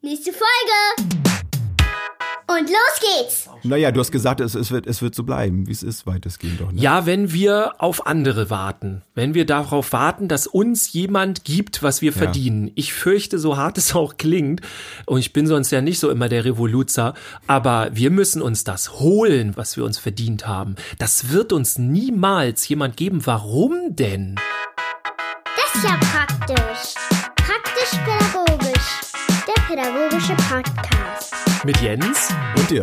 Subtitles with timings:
[0.00, 1.10] Nächste Folge!
[2.46, 3.50] Und los geht's!
[3.64, 6.60] Naja, du hast gesagt, es, es, wird, es wird so bleiben, wie es ist, weitestgehend
[6.60, 6.70] doch.
[6.70, 6.80] Ne?
[6.80, 9.02] Ja, wenn wir auf andere warten.
[9.16, 12.70] Wenn wir darauf warten, dass uns jemand gibt, was wir verdienen.
[12.76, 14.60] Ich fürchte, so hart es auch klingt,
[15.04, 17.14] und ich bin sonst ja nicht so immer der Revoluzer,
[17.48, 20.76] aber wir müssen uns das holen, was wir uns verdient haben.
[21.00, 23.26] Das wird uns niemals jemand geben.
[23.26, 24.36] Warum denn?
[25.56, 27.07] Das ist ja praktisch.
[30.36, 31.34] Podcast.
[31.64, 32.82] Mit Jens Und dir?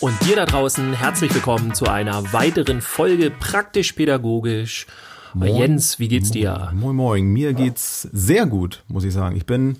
[0.00, 4.86] und dir da draußen herzlich willkommen zu einer weiteren Folge Praktisch-pädagogisch.
[5.32, 5.56] Moin.
[5.56, 6.72] Jens, wie geht's dir?
[6.74, 7.24] Moin, moin.
[7.24, 9.34] Mir geht's sehr gut, muss ich sagen.
[9.34, 9.78] Ich bin,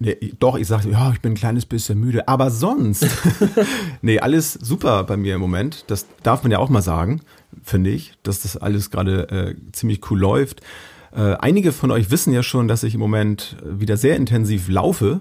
[0.00, 3.06] nee, doch, ich sage, ja, ich bin ein kleines bisschen müde, aber sonst,
[4.02, 5.84] nee, alles super bei mir im Moment.
[5.86, 7.20] Das darf man ja auch mal sagen,
[7.62, 10.60] finde ich, dass das alles gerade äh, ziemlich cool läuft.
[11.12, 14.68] Äh, einige von euch wissen ja schon, dass ich im Moment äh, wieder sehr intensiv
[14.68, 15.20] laufe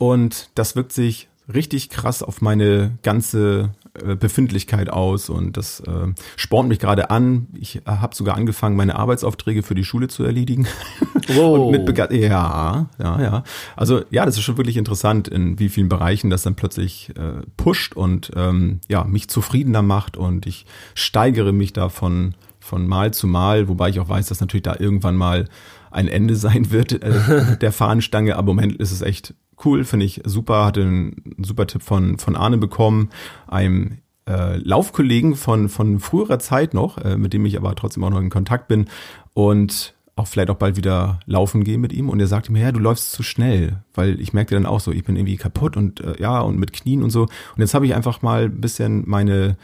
[0.00, 6.06] und das wirkt sich richtig krass auf meine ganze äh, Befindlichkeit aus und das äh,
[6.36, 7.48] spornt mich gerade an.
[7.52, 10.66] Ich äh, habe sogar angefangen, meine Arbeitsaufträge für die Schule zu erledigen.
[11.32, 11.66] Wow.
[11.66, 13.44] und mit Bega ja, ja, ja.
[13.76, 17.42] Also ja, das ist schon wirklich interessant, in wie vielen Bereichen das dann plötzlich äh,
[17.56, 23.12] pusht und ähm, ja mich zufriedener macht und ich steigere mich da von von Mal
[23.12, 25.46] zu Mal, wobei ich auch weiß, dass natürlich da irgendwann mal
[25.90, 28.36] ein Ende sein wird äh, der Fahnenstange.
[28.36, 30.64] Aber im Moment ist es echt cool, finde ich super.
[30.64, 33.10] Hatte einen super Tipp von, von Arne bekommen,
[33.46, 38.10] einem äh, Laufkollegen von, von früherer Zeit noch, äh, mit dem ich aber trotzdem auch
[38.10, 38.86] noch in Kontakt bin
[39.34, 42.08] und auch vielleicht auch bald wieder laufen gehen mit ihm.
[42.08, 44.92] Und er sagte mir, ja, du läufst zu schnell, weil ich merkte dann auch so,
[44.92, 47.22] ich bin irgendwie kaputt und äh, ja, und mit Knien und so.
[47.22, 49.56] Und jetzt habe ich einfach mal ein bisschen meine,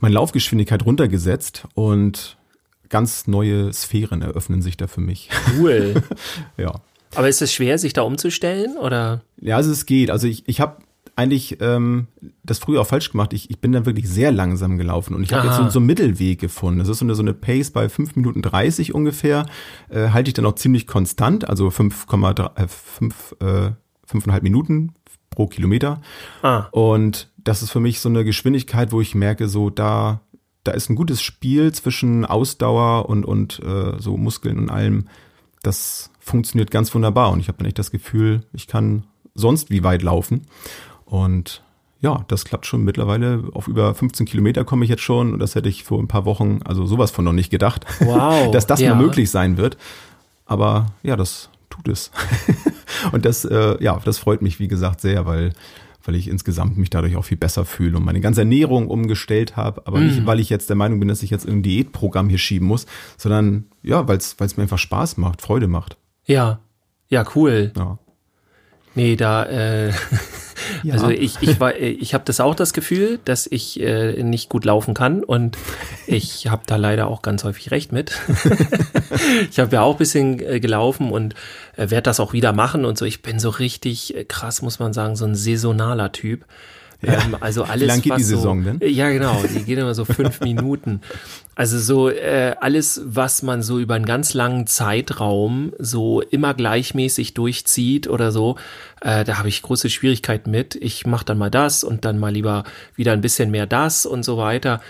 [0.00, 2.38] meine Laufgeschwindigkeit runtergesetzt und
[2.88, 5.28] ganz neue Sphären eröffnen sich da für mich.
[5.58, 6.02] Cool.
[6.56, 6.80] ja.
[7.14, 9.22] Aber ist es schwer, sich da umzustellen oder?
[9.40, 10.10] Ja, also es geht.
[10.10, 10.78] Also ich, ich habe
[11.16, 12.06] eigentlich ähm,
[12.44, 13.32] das früher auch falsch gemacht.
[13.32, 15.86] Ich, ich bin dann wirklich sehr langsam gelaufen und ich habe jetzt so, so einen
[15.86, 16.78] Mittelweg gefunden.
[16.78, 19.46] Das ist so eine, so eine Pace bei 5 Minuten 30 ungefähr.
[19.88, 23.44] Äh, halte ich dann auch ziemlich konstant, also 5,3 äh, 5, äh,
[24.08, 24.92] 5,5 Minuten
[25.30, 26.00] pro Kilometer.
[26.42, 30.20] Ah, Und das ist für mich so eine Geschwindigkeit, wo ich merke, so da,
[30.62, 35.06] da ist ein gutes Spiel zwischen Ausdauer und, und äh, so Muskeln und allem.
[35.62, 37.32] Das funktioniert ganz wunderbar.
[37.32, 39.04] Und ich habe dann echt das Gefühl, ich kann
[39.38, 40.42] sonst wie weit laufen.
[41.04, 41.62] Und
[42.00, 43.44] ja, das klappt schon mittlerweile.
[43.54, 45.32] Auf über 15 Kilometer komme ich jetzt schon.
[45.32, 48.50] Und das hätte ich vor ein paar Wochen, also sowas von noch nicht gedacht, Wow,
[48.52, 48.94] dass das ja.
[48.94, 49.76] mal möglich sein wird.
[50.46, 52.10] Aber ja, das tut es.
[53.12, 55.52] und das, äh, ja, das freut mich, wie gesagt, sehr, weil,
[56.04, 59.82] weil ich insgesamt mich dadurch auch viel besser fühle und meine ganze Ernährung umgestellt habe.
[59.86, 60.06] Aber Mhm.
[60.06, 62.86] nicht, weil ich jetzt der Meinung bin, dass ich jetzt irgendein Diätprogramm hier schieben muss,
[63.16, 65.96] sondern ja, weil es mir einfach Spaß macht, Freude macht.
[66.26, 66.60] ja.
[67.10, 67.72] Ja, cool.
[67.74, 67.98] Ja.
[68.94, 69.92] Nee, da, äh,
[70.82, 70.94] Ja.
[70.94, 74.64] also ich, ich war, ich habe das auch das Gefühl, dass ich äh, nicht gut
[74.64, 75.56] laufen kann und
[76.06, 78.12] ich habe da leider auch ganz häufig recht mit.
[79.50, 81.34] ich habe ja auch ein bisschen äh, gelaufen und
[81.76, 83.04] äh, werde das auch wieder machen und so.
[83.04, 86.44] Ich bin so richtig äh, krass, muss man sagen, so ein saisonaler Typ.
[87.02, 88.90] Ähm, also alles, lang geht was die Saison so, denn?
[88.90, 89.40] Ja, genau.
[89.42, 91.00] Die geht immer so fünf Minuten.
[91.54, 97.34] Also so äh, alles, was man so über einen ganz langen Zeitraum so immer gleichmäßig
[97.34, 98.56] durchzieht oder so,
[99.00, 100.74] äh, da habe ich große Schwierigkeiten mit.
[100.74, 102.64] Ich mache dann mal das und dann mal lieber
[102.96, 104.80] wieder ein bisschen mehr das und so weiter.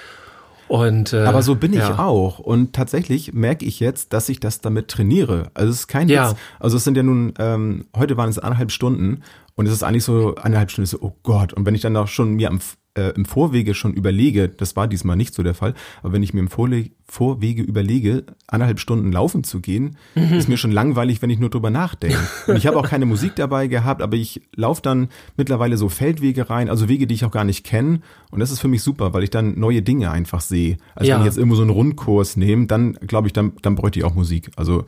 [0.69, 1.99] Und äh, Aber so bin ich ja.
[1.99, 2.39] auch.
[2.39, 5.51] Und tatsächlich merke ich jetzt, dass ich das damit trainiere.
[5.55, 6.31] Also es ist kein Ja.
[6.31, 6.39] Witz.
[6.61, 9.23] Also es sind ja nun, ähm, heute waren es eineinhalb Stunden
[9.57, 11.53] und es ist eigentlich so eineinhalb Stunden so, oh Gott.
[11.55, 12.61] Und wenn ich dann auch schon mir am,
[12.99, 16.35] äh, im Vorwege schon überlege, das war diesmal nicht so der Fall, aber wenn ich
[16.35, 20.35] mir im Vorle Vorwege überlege, eineinhalb Stunden laufen zu gehen, Mhm.
[20.35, 22.19] ist mir schon langweilig, wenn ich nur drüber nachdenke.
[22.47, 26.51] Und ich habe auch keine Musik dabei gehabt, aber ich laufe dann mittlerweile so Feldwege
[26.51, 28.01] rein, also Wege, die ich auch gar nicht kenne.
[28.31, 30.77] Und das ist für mich super, weil ich dann neue Dinge einfach sehe.
[30.95, 31.15] Also Ja.
[31.15, 34.05] wenn ich jetzt irgendwo so einen Rundkurs nehme, dann glaube ich, dann, dann bräuchte ich
[34.05, 34.51] auch Musik.
[34.57, 34.85] Also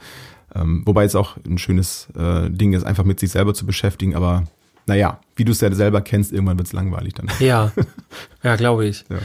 [0.54, 4.14] ähm, wobei es auch ein schönes äh, Ding ist, einfach mit sich selber zu beschäftigen,
[4.14, 4.44] aber
[4.86, 7.30] naja, wie du es ja selber kennst, irgendwann wird es langweilig dann.
[7.40, 7.72] Ja,
[8.42, 9.06] ja, glaube ich.
[9.08, 9.20] Ja.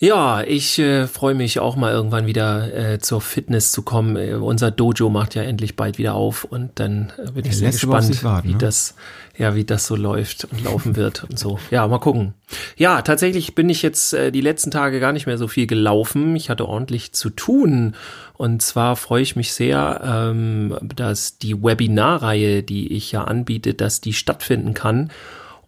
[0.00, 4.16] Ja, ich äh, freue mich auch mal irgendwann wieder äh, zur Fitness zu kommen.
[4.16, 7.72] Äh, unser Dojo macht ja endlich bald wieder auf und dann äh, bin ich sehr
[7.72, 8.58] gespannt, warten, wie ne?
[8.58, 8.94] das,
[9.36, 11.58] ja, wie das so läuft und laufen wird und so.
[11.72, 12.34] Ja, mal gucken.
[12.76, 16.36] Ja, tatsächlich bin ich jetzt äh, die letzten Tage gar nicht mehr so viel gelaufen.
[16.36, 17.96] Ich hatte ordentlich zu tun
[18.34, 24.00] und zwar freue ich mich sehr, ähm, dass die Webinarreihe, die ich ja anbiete, dass
[24.00, 25.10] die stattfinden kann.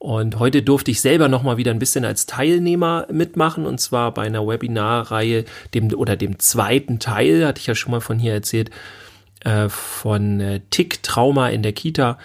[0.02, 4.14] Und heute durfte ich selber noch mal wieder ein bisschen als Teilnehmer mitmachen und zwar
[4.14, 5.44] bei einer Webinarreihe,
[5.74, 8.70] dem oder dem zweiten Teil, hatte ich ja schon mal von hier erzählt,
[9.44, 12.16] äh, von äh, Tick Trauma in der Kita.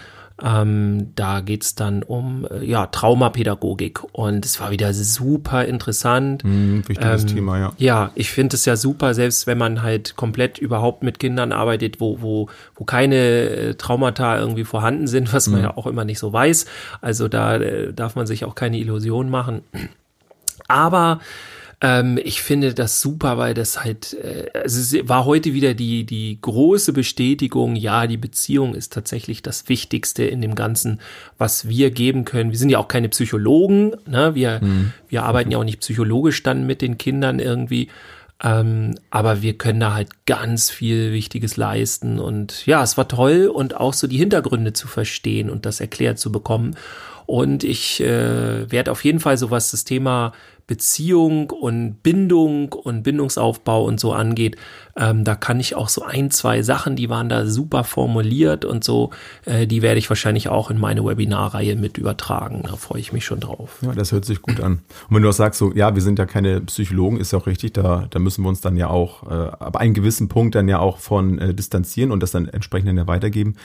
[0.44, 6.44] Ähm, da geht's dann um äh, ja, Traumapädagogik und es war wieder super interessant.
[6.44, 7.74] Hm, wichtiges Ähm, Thema, ja.
[7.78, 12.02] Ja, ich finde es ja super, selbst wenn man halt komplett überhaupt mit Kindern arbeitet,
[12.02, 16.20] wo, wo, wo keine äh, Traumata irgendwie vorhanden sind, was man ja auch immer nicht
[16.20, 16.66] so weiß.
[17.00, 19.62] Also da äh, darf man sich auch keine Illusionen machen.
[20.68, 21.22] Aber
[21.82, 26.06] ähm, ich finde das super, weil das halt, äh, also es war heute wieder die,
[26.06, 31.00] die große Bestätigung, ja, die Beziehung ist tatsächlich das Wichtigste in dem Ganzen,
[31.38, 32.52] was wir geben können.
[32.52, 34.36] Wir sind ja auch keine Psychologen, ne?
[34.36, 34.62] wir,
[35.10, 37.90] wir arbeiten ja auch nicht psychologisch dann mit den Kindern irgendwie.
[38.44, 43.48] Ähm, aber wir können da halt ganz viel Wichtiges leisten und ja, es war toll
[43.48, 46.76] und auch so die Hintergründe zu verstehen und das erklärt zu bekommen.
[47.26, 50.34] Und ich äh, werde auf jeden Fall so was das Thema
[50.68, 54.56] Beziehung und Bindung und Bindungsaufbau und so angeht,
[54.98, 58.84] ähm, da kann ich auch so ein, zwei Sachen, die waren da super formuliert und
[58.84, 59.12] so,
[59.46, 62.64] äh, die werde ich wahrscheinlich auch in meine Webinarreihe mit übertragen.
[62.66, 63.78] Da freue ich mich schon drauf.
[63.82, 64.82] Ja, das hört sich gut an.
[65.10, 67.48] Und wenn du auch sagst, so, ja, wir sind ja keine Psychologen, ist ja auch
[67.48, 70.68] richtig, da, da müssen wir uns dann ja auch äh, ab einem gewissen Punkt dann
[70.68, 73.56] ja auch von äh, distanzieren und das dann entsprechend dann ja weitergeben.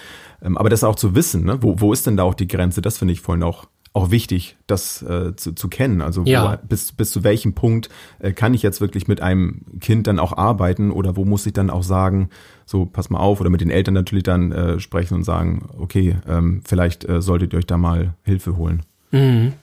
[0.43, 1.63] Ähm, aber das auch zu wissen, ne?
[1.63, 4.57] wo, wo ist denn da auch die Grenze, das finde ich vorhin auch auch wichtig,
[4.69, 6.01] das äh, zu, zu kennen.
[6.01, 6.59] Also Ja.
[6.63, 7.89] wo, bis, bis zu welchem Punkt
[8.21, 11.53] äh, kann ich jetzt wirklich mit einem Kind dann auch arbeiten oder wo muss ich
[11.53, 12.31] dann auch sagen,
[12.67, 16.17] so pass mal auf oder mit den Eltern natürlich dann äh, sprechen und sagen, okay,
[16.29, 18.83] ähm, vielleicht äh, solltet ihr euch da mal Hilfe holen.
[19.11, 19.55] Mhm.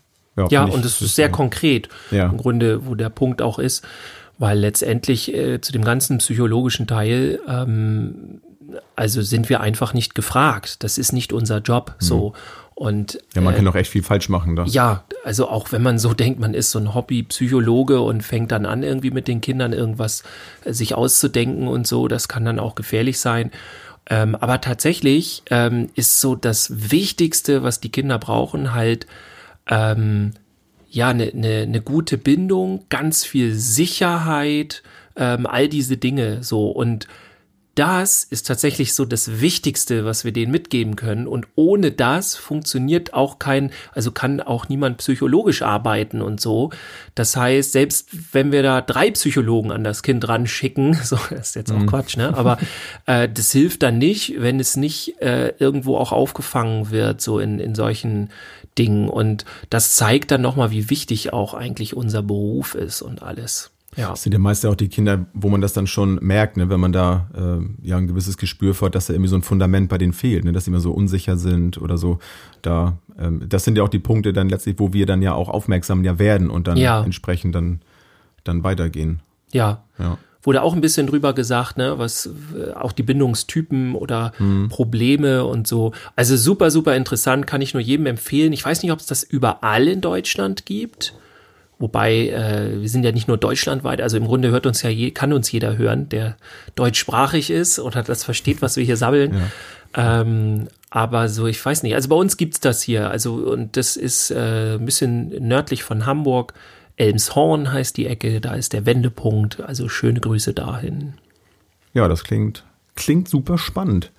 [0.50, 2.28] Ja, ich- und es ist sehr konkret, Ja.
[2.30, 3.84] im Grunde, wo der Punkt auch ist,
[4.38, 8.42] weil letztendlich äh, zu dem ganzen psychologischen Teil, ähm,
[8.98, 10.84] also sind wir einfach nicht gefragt.
[10.84, 12.34] Das ist nicht unser Job so.
[12.78, 13.18] Und.
[13.34, 14.66] Ja, man äh, kann auch echt viel falsch machen da.
[14.66, 18.68] ja, also auch wenn man so denkt, man ist so ein Hobby-Psychologe und fängt dann
[18.68, 20.22] an, irgendwie mit den Kindern irgendwas
[20.64, 23.50] äh, sich auszudenken und so, das kann dann auch gefährlich sein.
[24.08, 29.08] Ähm, aber tatsächlich ähm, ist so das Wichtigste, was die Kinder brauchen, halt
[29.68, 30.34] ähm,
[30.88, 34.84] ja eine ne, ne gute Bindung, ganz viel Sicherheit,
[35.16, 37.08] ähm, all diese Dinge so und
[37.78, 41.28] das ist tatsächlich so das Wichtigste, was wir denen mitgeben können.
[41.28, 46.72] Und ohne das funktioniert auch kein, also kann auch niemand psychologisch arbeiten und so.
[47.14, 51.56] Das heißt, selbst wenn wir da drei Psychologen an das Kind ranschicken, so das ist
[51.56, 52.36] jetzt auch Quatsch, ne?
[52.36, 52.58] Aber
[53.06, 57.60] äh, das hilft dann nicht, wenn es nicht äh, irgendwo auch aufgefangen wird, so in,
[57.60, 58.30] in solchen
[58.80, 59.08] Dingen.
[59.08, 63.70] Und das zeigt dann nochmal, wie wichtig auch eigentlich unser Beruf ist und alles.
[63.98, 64.12] Ja.
[64.12, 66.70] Das sind ja meist ja auch die Kinder, wo man das dann schon merkt, ne,
[66.70, 69.42] wenn man da äh, ja ein gewisses Gespür für hat, dass da irgendwie so ein
[69.42, 72.20] Fundament bei denen fehlt, ne, dass sie immer so unsicher sind oder so.
[72.62, 75.50] Da, ähm, das sind ja auch die Punkte dann letztlich, wo wir dann ja auch
[75.50, 77.04] aufmerksam ja werden und dann Ja.
[77.04, 77.82] entsprechend dann,
[78.44, 79.22] dann weitergehen.
[79.52, 79.84] Ja.
[79.98, 80.18] Ja.
[80.44, 84.32] Wurde auch ein bisschen drüber gesagt, ne, was äh, auch die Bindungstypen oder
[84.70, 85.92] Probleme und so.
[86.16, 88.54] Also super, super interessant, kann ich nur jedem empfehlen.
[88.54, 91.16] Ich weiß nicht, ob es das überall in Deutschland gibt.
[91.80, 95.12] Wobei, äh, wir sind ja nicht nur deutschlandweit, also im Grunde hört uns ja je,
[95.12, 96.38] kann uns jeder hören, der
[96.76, 99.36] deutschsprachig ist oder das versteht, was wir hier sabbeln.
[99.94, 101.96] Ähm, aber so, ich weiß nicht.
[101.96, 103.10] Also bei uns gibt's das hier.
[103.10, 106.54] Also, und das ist äh, ein bisschen nördlich von Hamburg.
[106.96, 109.62] Elmshorn heißt die Ecke, da ist der Wendepunkt.
[109.62, 111.14] Also schöne Grüße dahin.
[111.94, 112.64] Ja, das klingt,
[112.96, 114.12] klingt super spannend.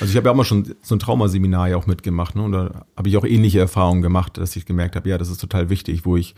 [0.00, 2.42] Also ich habe ja auch mal schon so ein Traumaseminar ja auch mitgemacht, ne?
[2.42, 5.40] Und da habe ich auch ähnliche Erfahrungen gemacht, dass ich gemerkt habe, ja, das ist
[5.40, 6.34] total wichtig, wo ich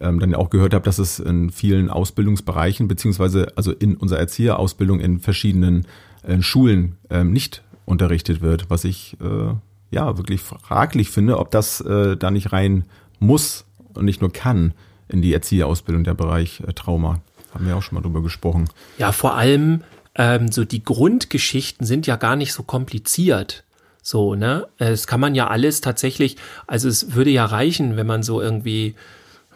[0.00, 5.00] ähm, dann auch gehört habe, dass es in vielen Ausbildungsbereichen, beziehungsweise also in unserer Erzieherausbildung
[5.00, 5.86] in verschiedenen
[6.22, 9.54] äh, Schulen ähm, nicht unterrichtet wird, was ich äh,
[9.90, 12.84] ja wirklich fraglich finde, ob das äh, da nicht rein
[13.18, 13.64] muss
[13.94, 14.74] und nicht nur kann
[15.08, 17.20] in die Erzieherausbildung der Bereich äh, Trauma.
[17.54, 18.68] Haben wir auch schon mal drüber gesprochen.
[18.98, 19.82] Ja, vor allem
[20.14, 23.64] ähm, so die Grundgeschichten sind ja gar nicht so kompliziert.
[24.02, 24.66] So, ne?
[24.78, 26.36] Es kann man ja alles tatsächlich,
[26.66, 28.94] also es würde ja reichen, wenn man so irgendwie,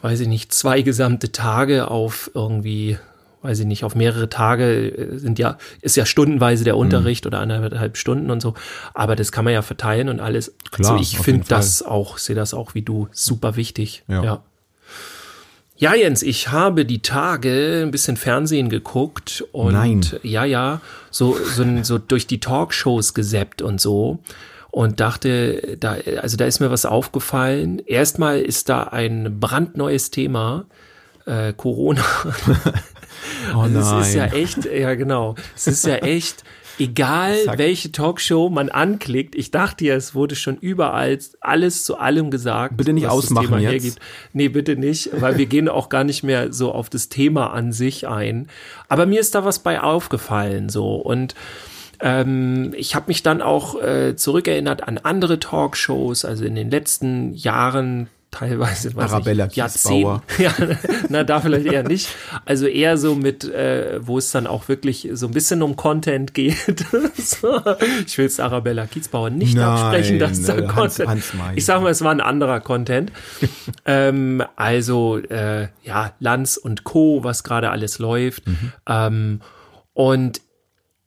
[0.02, 2.98] weiß ich nicht, zwei gesamte Tage auf irgendwie,
[3.42, 7.38] weiß ich nicht, auf mehrere Tage äh, sind ja, ist ja stundenweise der Unterricht oder
[7.38, 8.54] anderthalb Stunden und so.
[8.94, 10.54] Aber das kann man ja verteilen und alles.
[10.70, 14.04] Klar, also ich finde das auch, sehe das auch wie du, super wichtig.
[14.08, 14.22] Ja.
[14.22, 14.42] ja.
[15.76, 20.06] Ja, Jens, ich habe die Tage ein bisschen Fernsehen geguckt und Nein.
[20.22, 20.80] ja, ja,
[21.10, 24.20] so, so, so durch die Talkshows gesappt und so
[24.72, 27.80] und dachte, da, also da ist mir was aufgefallen.
[27.86, 30.64] Erstmal ist da ein brandneues Thema,
[31.26, 32.02] äh, Corona.
[33.54, 36.44] Oh Also es ist ja echt, ja genau, es ist ja echt,
[36.78, 37.58] egal Zack.
[37.58, 42.76] welche Talkshow man anklickt, ich dachte ja, es wurde schon überall alles zu allem gesagt.
[42.76, 43.70] Bitte nicht was das ausmachen Thema jetzt.
[43.72, 43.98] hergibt.
[44.32, 47.72] Nee, bitte nicht, weil wir gehen auch gar nicht mehr so auf das Thema an
[47.72, 48.48] sich ein.
[48.88, 51.34] Aber mir ist da was bei aufgefallen so und
[52.02, 57.32] ähm, ich habe mich dann auch äh, zurückerinnert an andere Talkshows, also in den letzten
[57.34, 60.22] Jahren teilweise weiß Arabella ich, Jahrzehnten.
[60.38, 60.52] Ja,
[61.10, 62.08] na, da vielleicht eher nicht.
[62.46, 66.34] Also eher so mit, äh, wo es dann auch wirklich so ein bisschen um Content
[66.34, 66.56] geht.
[67.16, 67.60] so.
[68.06, 71.08] Ich will jetzt Arabella Kiesbauer nicht Nein, absprechen, dass da Hans- Content.
[71.08, 73.12] Hans ich sag mal, es war ein anderer Content.
[73.84, 78.44] ähm, also äh, ja, Lanz und Co., was gerade alles läuft.
[78.88, 79.40] Ähm,
[79.92, 80.40] und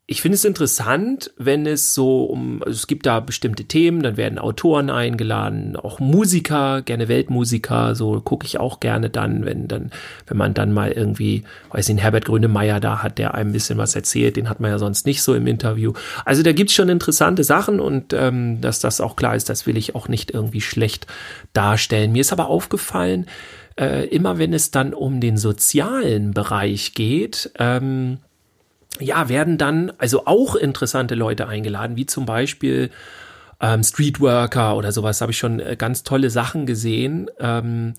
[0.07, 4.17] ich finde es interessant, wenn es so um, also es gibt da bestimmte Themen, dann
[4.17, 9.89] werden Autoren eingeladen, auch Musiker, gerne Weltmusiker, so gucke ich auch gerne dann, wenn dann,
[10.27, 13.79] wenn man dann mal irgendwie, weiß nicht, Herbert Grönemeyer da hat, der einem ein bisschen
[13.79, 15.93] was erzählt, den hat man ja sonst nicht so im Interview.
[16.23, 19.75] Also da gibt's schon interessante Sachen und ähm, dass das auch klar ist, das will
[19.75, 21.07] ich auch nicht irgendwie schlecht
[21.53, 22.11] darstellen.
[22.11, 23.25] Mir ist aber aufgefallen,
[23.75, 28.19] äh, immer wenn es dann um den sozialen Bereich geht, ähm,
[28.99, 32.89] ja, werden dann also auch interessante Leute eingeladen, wie zum Beispiel
[33.61, 35.21] ähm, Streetworker oder sowas.
[35.21, 37.29] Habe ich schon äh, ganz tolle Sachen gesehen.
[37.39, 37.93] Ähm,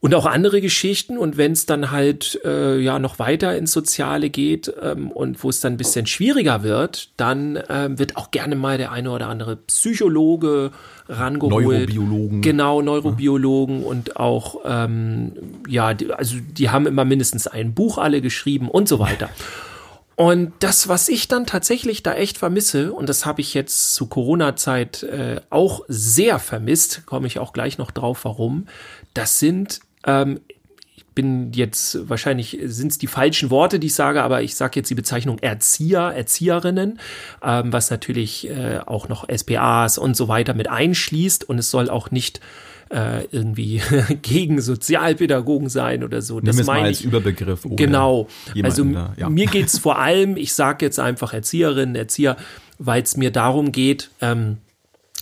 [0.00, 1.18] und auch andere Geschichten.
[1.18, 5.50] Und wenn es dann halt äh, ja noch weiter ins Soziale geht ähm, und wo
[5.50, 9.28] es dann ein bisschen schwieriger wird, dann ähm, wird auch gerne mal der eine oder
[9.28, 10.70] andere Psychologe
[11.08, 11.66] rangeholt.
[11.66, 12.40] Neurobiologen.
[12.40, 15.32] Genau, Neurobiologen und auch, ähm,
[15.68, 19.28] ja, die, also die haben immer mindestens ein Buch alle geschrieben und so weiter.
[20.20, 24.04] Und das, was ich dann tatsächlich da echt vermisse, und das habe ich jetzt zu
[24.04, 28.66] Corona-Zeit äh, auch sehr vermisst, komme ich auch gleich noch drauf, warum,
[29.14, 30.40] das sind, ähm,
[30.94, 34.80] ich bin jetzt, wahrscheinlich sind es die falschen Worte, die ich sage, aber ich sage
[34.80, 37.00] jetzt die Bezeichnung Erzieher, Erzieherinnen,
[37.42, 41.48] ähm, was natürlich äh, auch noch SPAs und so weiter mit einschließt.
[41.48, 42.42] Und es soll auch nicht
[42.90, 43.80] äh, irgendwie
[44.22, 46.40] gegen Sozialpädagogen sein oder so.
[46.40, 47.64] Nimm es mal meine als ich- Überbegriff.
[47.64, 48.28] ohne Genau.
[48.62, 49.28] Also da, ja.
[49.30, 52.36] mir geht's vor allem, ich sage jetzt einfach Erzieherinnen, Erzieher,
[52.78, 54.58] weil es mir darum geht, ähm,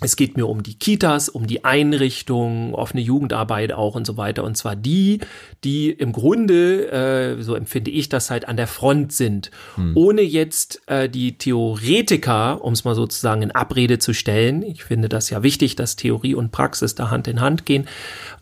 [0.00, 4.44] es geht mir um die Kitas, um die Einrichtungen, offene Jugendarbeit auch und so weiter.
[4.44, 5.20] Und zwar die,
[5.64, 9.50] die im Grunde, äh, so empfinde ich das halt, an der Front sind.
[9.96, 14.62] Ohne jetzt äh, die Theoretiker, um es mal sozusagen in Abrede zu stellen.
[14.62, 17.88] Ich finde das ja wichtig, dass Theorie und Praxis da Hand in Hand gehen.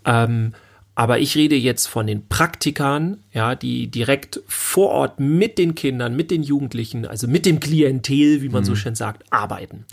[0.05, 0.53] Ähm,
[0.95, 6.17] aber ich rede jetzt von den Praktikern, ja, die direkt vor Ort mit den Kindern,
[6.17, 9.85] mit den Jugendlichen, also mit dem Klientel, wie man so schön sagt, arbeiten.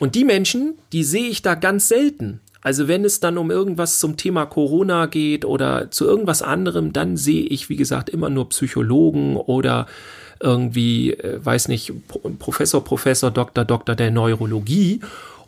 [0.00, 2.40] Und die Menschen, die sehe ich da ganz selten.
[2.62, 7.16] Also wenn es dann um irgendwas zum Thema Corona geht oder zu irgendwas anderem, dann
[7.16, 9.86] sehe ich, wie gesagt, immer nur Psychologen oder
[10.40, 15.00] irgendwie, äh, weiß nicht, Pro- Professor, Professor, Doktor, Doktor der Neurologie.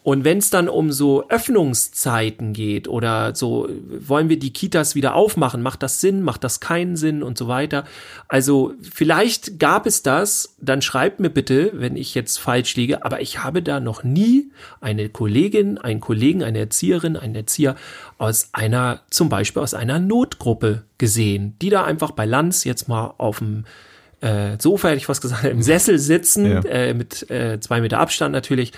[0.09, 3.69] Und wenn es dann um so Öffnungszeiten geht oder so,
[4.00, 7.47] wollen wir die Kitas wieder aufmachen, macht das Sinn, macht das keinen Sinn und so
[7.47, 7.85] weiter.
[8.27, 13.21] Also vielleicht gab es das, dann schreibt mir bitte, wenn ich jetzt falsch liege, aber
[13.21, 14.50] ich habe da noch nie
[14.81, 17.77] eine Kollegin, einen Kollegen, eine Erzieherin, einen Erzieher
[18.17, 23.12] aus einer, zum Beispiel aus einer Notgruppe gesehen, die da einfach bei Lanz jetzt mal
[23.19, 23.67] auf dem
[24.23, 26.61] äh, Sofa, hätte ich was gesagt, im Sessel sitzen, Ja.
[26.62, 28.73] äh, mit äh, zwei Meter Abstand natürlich.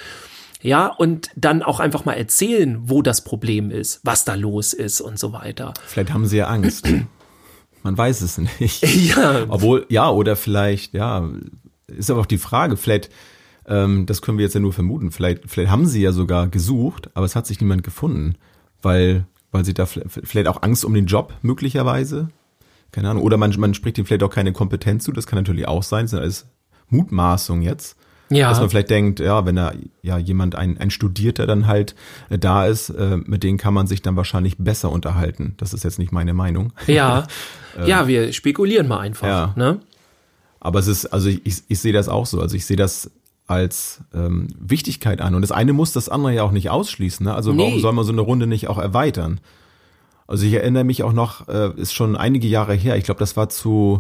[0.63, 5.01] Ja, und dann auch einfach mal erzählen, wo das Problem ist, was da los ist
[5.01, 5.73] und so weiter.
[5.87, 6.87] Vielleicht haben sie ja Angst.
[7.83, 8.85] Man weiß es nicht.
[9.17, 11.31] Ja, Obwohl, ja, oder vielleicht, ja,
[11.87, 13.11] ist aber auch die Frage, vielleicht,
[13.67, 17.11] ähm, das können wir jetzt ja nur vermuten, vielleicht, vielleicht haben sie ja sogar gesucht,
[17.15, 18.37] aber es hat sich niemand gefunden,
[18.83, 22.29] weil, weil sie da vielleicht auch Angst um den Job möglicherweise,
[22.93, 25.67] keine Ahnung, oder man, man spricht ihm vielleicht auch keine Kompetenz zu, das kann natürlich
[25.67, 26.47] auch sein, das sind alles
[26.89, 27.97] Mutmaßung jetzt.
[28.31, 28.49] Ja.
[28.49, 29.73] Dass man vielleicht denkt, ja, wenn da
[30.03, 31.97] ja jemand, ein, ein Studierter dann halt
[32.29, 35.55] äh, da ist, äh, mit denen kann man sich dann wahrscheinlich besser unterhalten.
[35.57, 36.73] Das ist jetzt nicht meine Meinung.
[36.87, 37.27] ja,
[37.87, 39.27] ja, wir spekulieren mal einfach.
[39.27, 39.53] Ja.
[39.57, 39.81] Ne?
[40.61, 42.41] Aber es ist, also ich, ich, ich sehe das auch so.
[42.41, 43.11] Also ich sehe das
[43.49, 45.35] als ähm, Wichtigkeit an.
[45.35, 47.25] Und das eine muss das andere ja auch nicht ausschließen.
[47.27, 47.35] Ne?
[47.35, 47.81] Also warum Nee.
[47.81, 49.41] soll man so eine Runde nicht auch erweitern?
[50.29, 53.37] Also ich erinnere mich auch noch, äh, ist schon einige Jahre her, ich glaube, das
[53.37, 53.99] war zu,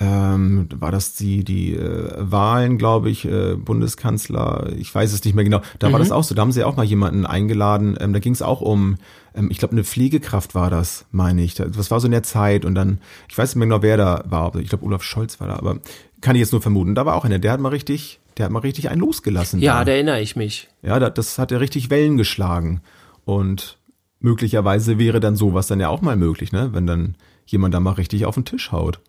[0.00, 5.34] ähm, war das die, die äh, Wahlen, glaube ich, äh, Bundeskanzler, ich weiß es nicht
[5.34, 5.60] mehr genau.
[5.78, 8.32] Da war das auch so, da haben sie auch mal jemanden eingeladen, ähm, da ging
[8.32, 8.96] es auch um,
[9.34, 11.54] ähm, ich glaube, eine Pflegekraft war das, meine ich.
[11.54, 14.24] Das war so in der Zeit und dann, ich weiß nicht mehr genau, wer da
[14.28, 15.78] war, aber ich glaube, Olaf Scholz war da, aber
[16.22, 16.94] kann ich jetzt nur vermuten.
[16.94, 19.60] Da war auch einer, der hat mal richtig, der hat mal richtig einen losgelassen.
[19.60, 19.84] Ja, da.
[19.84, 20.68] da erinnere ich mich.
[20.82, 22.80] Ja, da- das hat ja richtig Wellen geschlagen.
[23.26, 23.76] Und
[24.20, 26.70] möglicherweise wäre dann sowas dann ja auch mal möglich, ne?
[26.72, 27.16] Wenn dann
[27.46, 29.00] jemand da mal richtig auf den Tisch haut.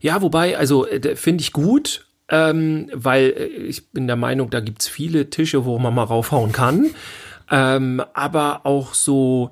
[0.00, 4.60] Ja, wobei, also äh, finde ich gut, ähm, weil äh, ich bin der Meinung, da
[4.60, 6.90] gibt's viele Tische, wo man mal raufhauen kann.
[7.50, 9.50] Ähm, aber auch so,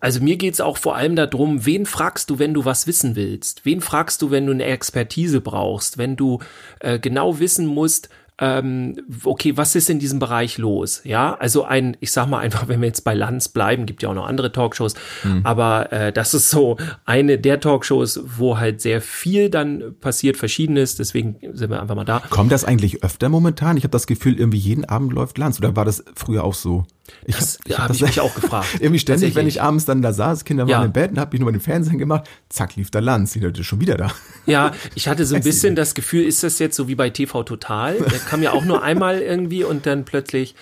[0.00, 3.64] also mir geht's auch vor allem darum, wen fragst du, wenn du was wissen willst?
[3.64, 5.98] Wen fragst du, wenn du eine Expertise brauchst?
[5.98, 6.40] Wenn du
[6.80, 8.08] äh, genau wissen musst,
[8.42, 11.02] ähm, okay, was ist in diesem Bereich los?
[11.04, 14.08] Ja, also ein, ich sag mal einfach, wenn wir jetzt bei Lanz bleiben, gibt ja
[14.08, 15.42] auch noch andere Talkshows, mhm.
[15.44, 20.96] aber äh, das ist so eine der Talkshows, wo halt sehr viel dann passiert, verschiedenes,
[20.96, 22.20] deswegen sind wir einfach mal da.
[22.30, 23.76] Kommt das eigentlich öfter momentan?
[23.76, 26.84] Ich habe das Gefühl, irgendwie jeden Abend läuft Lanz oder war das früher auch so?
[27.24, 28.68] Ich das habe hab, hab ich mich auch gefragt.
[28.80, 30.84] irgendwie ständig, wenn ich abends dann da saß, Kinder waren ja.
[30.84, 33.40] im Bett und habe mich nur mal den Fernsehen gemacht, zack, lief der Lanz, die
[33.40, 34.10] Leute schon wieder da.
[34.46, 37.42] Ja, ich hatte so ein bisschen das Gefühl, ist das jetzt so wie bei TV
[37.42, 37.96] Total?
[38.32, 40.54] Kam ja auch nur einmal irgendwie und dann plötzlich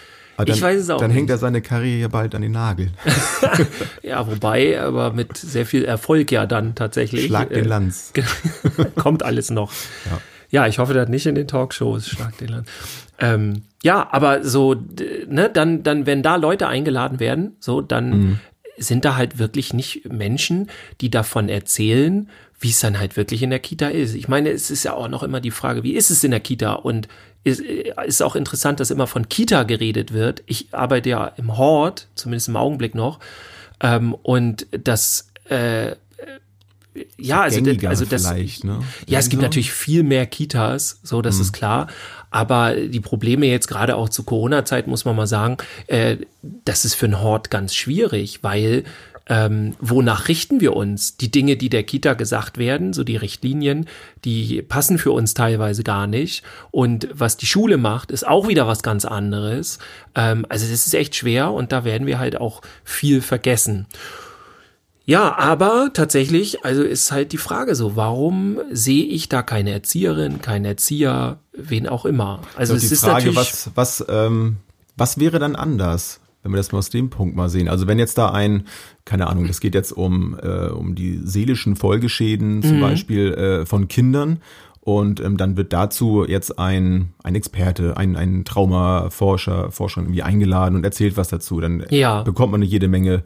[0.45, 1.19] dann, ich weiß es auch Dann nicht.
[1.19, 2.91] hängt er seine Karriere bald an den Nagel.
[4.03, 7.27] ja, wobei, aber mit sehr viel Erfolg ja dann tatsächlich.
[7.27, 8.13] Schlag den äh, Lanz.
[8.97, 9.73] Kommt alles noch.
[10.07, 10.21] Ja.
[10.51, 12.09] ja, ich hoffe, das nicht in den Talkshows.
[12.09, 12.69] Schlag den Lanz.
[13.19, 14.75] Ähm, ja, aber so,
[15.29, 18.41] ne, dann, dann, wenn da Leute eingeladen werden, so, dann mhm.
[18.81, 20.69] Sind da halt wirklich nicht Menschen,
[21.01, 24.15] die davon erzählen, wie es dann halt wirklich in der Kita ist.
[24.15, 26.41] Ich meine, es ist ja auch noch immer die Frage, wie ist es in der
[26.41, 26.73] Kita?
[26.73, 27.09] Und
[27.45, 30.43] ist, ist auch interessant, dass immer von Kita geredet wird.
[30.47, 33.19] Ich arbeite ja im Hort, zumindest im Augenblick noch,
[33.81, 35.95] ähm, und das äh,
[37.17, 38.81] ja, also, also das, ne?
[39.07, 41.43] ja, es gibt natürlich viel mehr Kitas, so, das hm.
[41.43, 41.87] ist klar.
[42.31, 45.57] Aber die Probleme jetzt gerade auch zu Corona-Zeit muss man mal sagen,
[45.89, 48.85] äh, das ist für einen Hort ganz schwierig, weil
[49.31, 51.17] ähm, wonach richten wir uns?
[51.17, 53.87] Die Dinge, die der Kita gesagt werden, so die Richtlinien,
[54.25, 56.43] die passen für uns teilweise gar nicht.
[56.73, 59.79] Und was die Schule macht, ist auch wieder was ganz anderes.
[60.17, 63.87] Ähm, also das ist echt schwer und da werden wir halt auch viel vergessen.
[65.11, 70.41] Ja, aber tatsächlich, also ist halt die Frage so, warum sehe ich da keine Erzieherin,
[70.41, 72.43] keinen Erzieher, wen auch immer?
[72.55, 74.59] Also es die ist Frage, was, was, ähm,
[74.97, 76.21] was wäre dann anders?
[76.43, 77.69] wenn wir das mal aus dem Punkt mal sehen.
[77.69, 78.67] Also wenn jetzt da ein,
[79.05, 82.81] keine Ahnung, das geht jetzt um, äh, um die seelischen Folgeschäden zum mhm.
[82.81, 84.39] Beispiel äh, von Kindern
[84.81, 90.77] und ähm, dann wird dazu jetzt ein, ein Experte, ein, ein Traumaforscher, Forscher irgendwie eingeladen
[90.77, 91.61] und erzählt was dazu.
[91.61, 92.23] Dann ja.
[92.23, 93.23] bekommt man eine jede Menge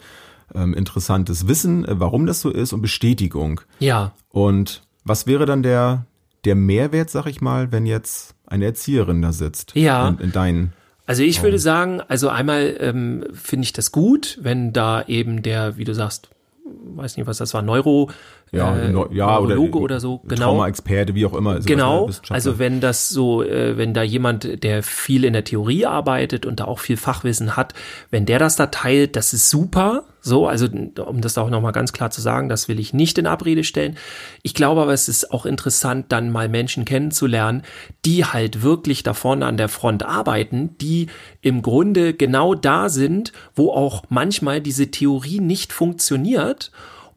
[0.54, 3.60] ähm, interessantes Wissen, äh, warum das so ist und Bestätigung.
[3.78, 4.12] Ja.
[4.30, 6.06] Und was wäre dann der,
[6.44, 9.74] der Mehrwert, sag ich mal, wenn jetzt eine Erzieherin da sitzt?
[9.74, 10.08] Ja.
[10.08, 10.72] In, in deinen
[11.06, 15.76] also ich würde sagen, also einmal ähm, finde ich das gut, wenn da eben der,
[15.76, 16.30] wie du sagst,
[16.64, 18.10] weiß nicht, was das war, Neuro,
[18.52, 20.46] ja, äh, ja Neurologe oder, oder so, genau.
[20.46, 21.50] Trauma-Experte, wie auch immer.
[21.50, 25.84] Also genau, also wenn das so, äh, wenn da jemand, der viel in der Theorie
[25.84, 27.74] arbeitet und da auch viel Fachwissen hat,
[28.10, 30.04] wenn der das da teilt, das ist super.
[30.26, 30.66] So, also
[31.04, 33.98] um das auch nochmal ganz klar zu sagen, das will ich nicht in Abrede stellen.
[34.42, 37.62] Ich glaube aber, es ist auch interessant, dann mal Menschen kennenzulernen,
[38.06, 41.08] die halt wirklich da vorne an der Front arbeiten, die
[41.42, 46.72] im Grunde genau da sind, wo auch manchmal diese Theorie nicht funktioniert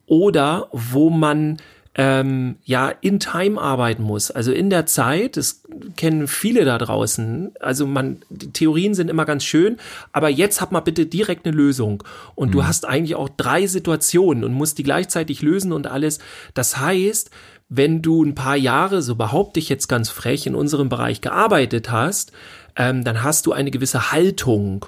[0.06, 1.60] oder wo man
[1.98, 5.36] ähm, ja in Time arbeiten muss, also in der Zeit.
[5.36, 5.64] Das
[5.96, 7.52] kennen viele da draußen.
[7.60, 9.78] Also man, die Theorien sind immer ganz schön,
[10.12, 12.04] aber jetzt hat man bitte direkt eine Lösung
[12.36, 12.52] und mhm.
[12.54, 16.20] du hast eigentlich auch drei Situationen und musst die gleichzeitig lösen und alles.
[16.54, 17.32] Das heißt,
[17.68, 21.92] wenn du ein paar Jahre, so behaupte ich jetzt ganz frech, in unserem Bereich gearbeitet
[21.92, 22.32] hast,
[22.76, 24.86] ähm, dann hast du eine gewisse Haltung.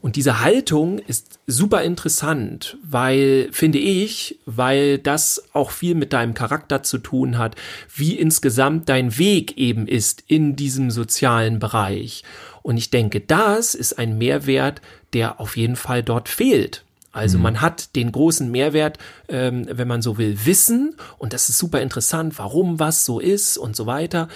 [0.00, 6.32] Und diese Haltung ist super interessant, weil, finde ich, weil das auch viel mit deinem
[6.32, 7.54] Charakter zu tun hat,
[7.94, 12.24] wie insgesamt dein Weg eben ist in diesem sozialen Bereich.
[12.62, 14.80] Und ich denke, das ist ein Mehrwert,
[15.12, 16.84] der auf jeden Fall dort fehlt.
[17.12, 17.42] Also mhm.
[17.42, 21.80] man hat den großen Mehrwert, ähm, wenn man so will, Wissen und das ist super
[21.82, 24.28] interessant, warum was so ist und so weiter.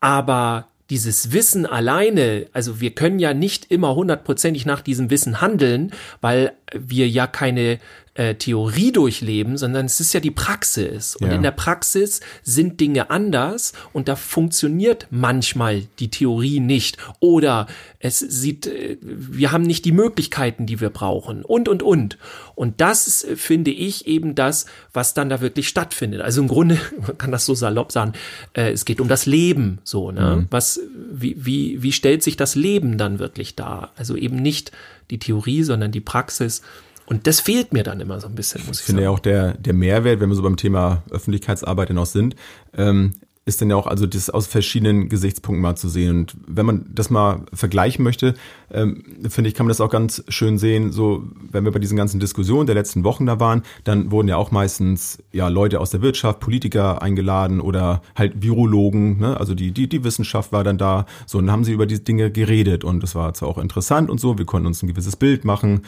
[0.00, 5.92] Aber dieses Wissen alleine, also wir können ja nicht immer hundertprozentig nach diesem Wissen handeln,
[6.20, 7.78] weil wir ja keine
[8.14, 11.16] äh, Theorie durchleben, sondern es ist ja die Praxis.
[11.16, 11.36] Und ja.
[11.36, 16.98] in der Praxis sind Dinge anders und da funktioniert manchmal die Theorie nicht.
[17.20, 17.66] Oder
[17.98, 21.44] es sieht, äh, wir haben nicht die Möglichkeiten, die wir brauchen.
[21.44, 22.18] Und, und, und.
[22.56, 26.20] Und das ist, äh, finde ich, eben das, was dann da wirklich stattfindet.
[26.20, 28.12] Also im Grunde, man kann das so salopp sagen,
[28.54, 30.36] äh, es geht um das Leben, so, ne?
[30.36, 30.46] Mhm.
[30.50, 30.80] Was,
[31.10, 33.92] wie, wie, wie stellt sich das Leben dann wirklich dar?
[33.96, 34.72] Also eben nicht
[35.10, 36.62] die Theorie, sondern die Praxis.
[37.06, 39.18] Und das fehlt mir dann immer so ein bisschen, muss ich, ich finde ja auch
[39.18, 42.36] der, der Mehrwert, wenn wir so beim Thema Öffentlichkeitsarbeit noch sind,
[42.76, 43.14] ähm,
[43.50, 46.20] ist dann ja auch also das aus verschiedenen Gesichtspunkten mal zu sehen.
[46.20, 48.34] Und wenn man das mal vergleichen möchte,
[48.72, 50.92] ähm, finde ich, kann man das auch ganz schön sehen.
[50.92, 54.36] So, wenn wir bei diesen ganzen Diskussionen der letzten Wochen da waren, dann wurden ja
[54.36, 59.38] auch meistens ja Leute aus der Wirtschaft, Politiker eingeladen oder halt Virologen, ne?
[59.38, 61.06] also die, die, die Wissenschaft war dann da.
[61.26, 64.08] So, und dann haben sie über diese Dinge geredet und das war zwar auch interessant
[64.08, 65.82] und so, wir konnten uns ein gewisses Bild machen.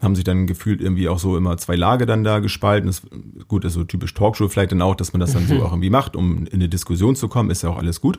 [0.00, 2.88] Haben sich dann gefühlt irgendwie auch so immer zwei Lager dann da gespalten.
[2.88, 3.02] Das,
[3.48, 5.72] gut, das ist so typisch Talkshow vielleicht dann auch, dass man das dann so auch
[5.72, 8.18] irgendwie macht, um in eine Diskussion zu kommen, ist ja auch alles gut.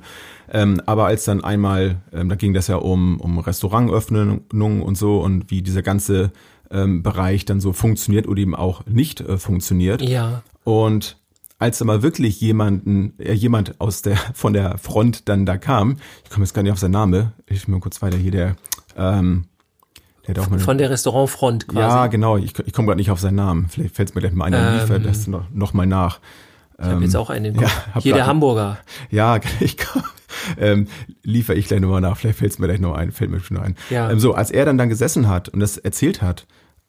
[0.52, 5.20] Ähm, aber als dann einmal, ähm, da ging das ja um, um Restaurantöffnungen und so
[5.22, 6.32] und wie dieser ganze
[6.72, 10.02] ähm, Bereich dann so funktioniert oder eben auch nicht äh, funktioniert.
[10.02, 10.44] Ja.
[10.64, 11.18] Und
[11.60, 15.98] als dann mal wirklich jemanden, äh, jemand aus der, von der Front dann da kam,
[16.24, 18.56] ich komme jetzt gar nicht auf seinen Name, ich mal kurz weiter hier, der,
[18.98, 19.46] ähm,
[20.34, 21.80] der auch Von der Restaurantfront quasi.
[21.80, 24.34] ja, genau, ich, ich komme gerade nicht auf seinen Namen, vielleicht fällt es mir gleich
[24.34, 26.20] mal ein, dann Ähm, liefert das noch, noch mal nach.
[26.80, 27.56] ich habe jetzt auch einen.
[27.56, 27.88] im ja, Kopf.
[27.96, 28.78] hab Hier der Hamburger.
[29.10, 29.78] Ja, ich
[30.60, 30.88] ähm,
[31.24, 33.58] liefere ich gleich nochmal nach, vielleicht fällt es mir gleich noch ein, fällt mir schon
[33.58, 33.76] ein.
[33.90, 34.10] Ja.
[34.12, 36.46] Ähm, so, als er dann dann gesessen hat und das erzählt hat,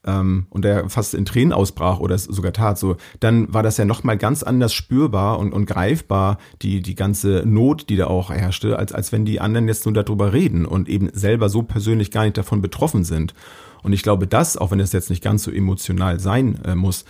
[0.08, 3.76] ähm, und er fast in Tränen ausbrach oder es sogar tat, so, dann war das
[3.76, 8.30] ja nochmal ganz anders spürbar und, und greifbar, die, die ganze Not, die da auch
[8.30, 12.10] herrschte, als, als wenn die anderen jetzt nur darüber reden und eben selber so persönlich
[12.10, 13.34] gar nicht davon betroffen sind.
[13.82, 17.04] Und ich glaube, das, auch wenn es jetzt nicht ganz so emotional sein äh, muss,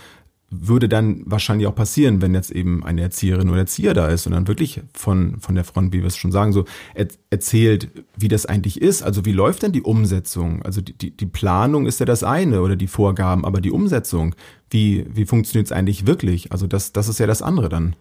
[0.51, 4.33] würde dann wahrscheinlich auch passieren, wenn jetzt eben eine Erzieherin oder Erzieher da ist und
[4.33, 8.27] dann wirklich von, von der Front, wie wir es schon sagen, so er, erzählt, wie
[8.27, 9.03] das eigentlich ist.
[9.03, 10.63] Also wie läuft denn die Umsetzung?
[10.63, 14.35] Also die, die, die Planung ist ja das eine oder die Vorgaben, aber die Umsetzung,
[14.69, 16.51] wie, wie funktioniert es eigentlich wirklich?
[16.51, 17.95] Also das, das ist ja das andere dann.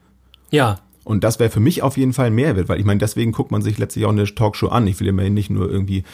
[0.51, 3.33] Ja, Und das wäre für mich auf jeden Fall ein Mehrwert, weil ich meine, deswegen
[3.33, 4.87] guckt man sich letztlich auch eine Talkshow an.
[4.87, 6.05] Ich will immerhin nicht nur irgendwie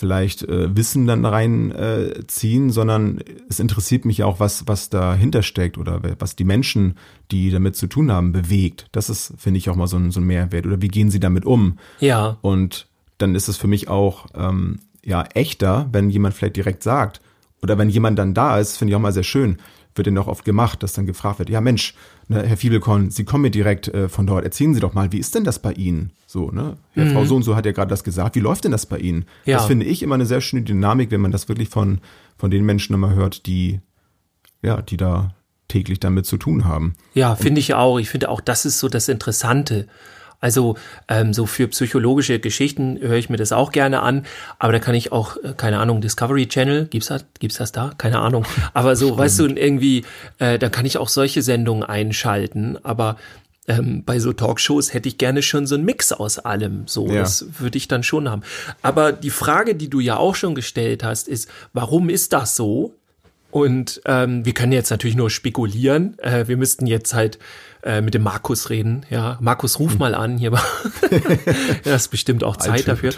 [0.00, 5.42] vielleicht äh, Wissen dann reinziehen, äh, ziehen, sondern es interessiert mich auch, was, was dahinter
[5.42, 6.96] steckt oder was die Menschen,
[7.30, 8.86] die damit zu tun haben, bewegt.
[8.92, 10.66] Das ist, finde ich, auch mal so ein, so ein Mehrwert.
[10.66, 11.78] Oder wie gehen sie damit um?
[12.00, 16.82] ja, Und dann ist es für mich auch ähm, ja echter, wenn jemand vielleicht direkt
[16.82, 17.20] sagt,
[17.62, 19.58] oder wenn jemand dann da ist, finde ich auch mal sehr schön,
[19.94, 21.94] wird dann auch oft gemacht, dass dann gefragt wird, ja Mensch,
[22.30, 25.18] ne, Herr Fiebelkorn, Sie kommen mir direkt äh, von dort, erzählen Sie doch mal, wie
[25.18, 26.12] ist denn das bei Ihnen?
[26.26, 26.76] So, ne?
[26.92, 28.98] Herr Frau so und so hat ja gerade das gesagt, wie läuft denn das bei
[28.98, 29.26] Ihnen?
[29.44, 29.58] Ja.
[29.58, 32.00] Das finde ich immer eine sehr schöne Dynamik, wenn man das wirklich von,
[32.38, 33.80] von den Menschen immer hört, die,
[34.62, 35.34] ja, die da
[35.68, 36.94] täglich damit zu tun haben.
[37.14, 37.98] Ja, finde ich auch.
[37.98, 39.86] Ich finde auch, das ist so das Interessante.
[40.40, 40.76] Also
[41.08, 44.24] ähm, so für psychologische Geschichten höre ich mir das auch gerne an,
[44.58, 47.92] aber da kann ich auch, äh, keine Ahnung, Discovery Channel, gibt's das, gibt's das da?
[47.98, 48.44] Keine Ahnung.
[48.74, 50.04] Aber so, weißt du, irgendwie,
[50.38, 53.16] äh, da kann ich auch solche Sendungen einschalten, aber
[53.68, 56.84] ähm, bei so Talkshows hätte ich gerne schon so einen Mix aus allem.
[56.86, 57.20] So, Ja.
[57.20, 58.42] das würde ich dann schon haben.
[58.82, 62.94] Aber die Frage, die du ja auch schon gestellt hast, ist, warum ist das so?
[63.50, 66.18] Und ähm, wir können jetzt natürlich nur spekulieren.
[66.20, 67.38] Äh, wir müssten jetzt halt
[67.82, 69.06] äh, mit dem Markus reden.
[69.10, 70.38] Ja, Markus, ruf mal an.
[70.38, 70.64] Hier war
[71.84, 73.12] das ist bestimmt auch Zeit dafür.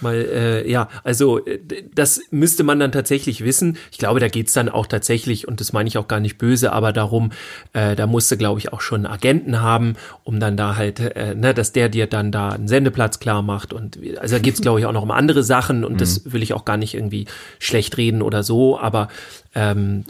[0.00, 1.60] Weil, äh, ja, also äh,
[1.94, 3.76] das müsste man dann tatsächlich wissen.
[3.90, 6.72] Ich glaube, da geht's dann auch tatsächlich, und das meine ich auch gar nicht böse,
[6.72, 7.30] aber darum,
[7.72, 11.34] äh, da musste, glaube ich, auch schon einen Agenten haben, um dann da halt, äh,
[11.34, 13.72] ne, dass der dir dann da einen Sendeplatz klar macht.
[13.72, 16.52] Und also da geht's, glaube ich, auch noch um andere Sachen und das will ich
[16.52, 17.26] auch gar nicht irgendwie
[17.58, 19.08] schlecht reden oder so, aber
[19.54, 20.04] ähm,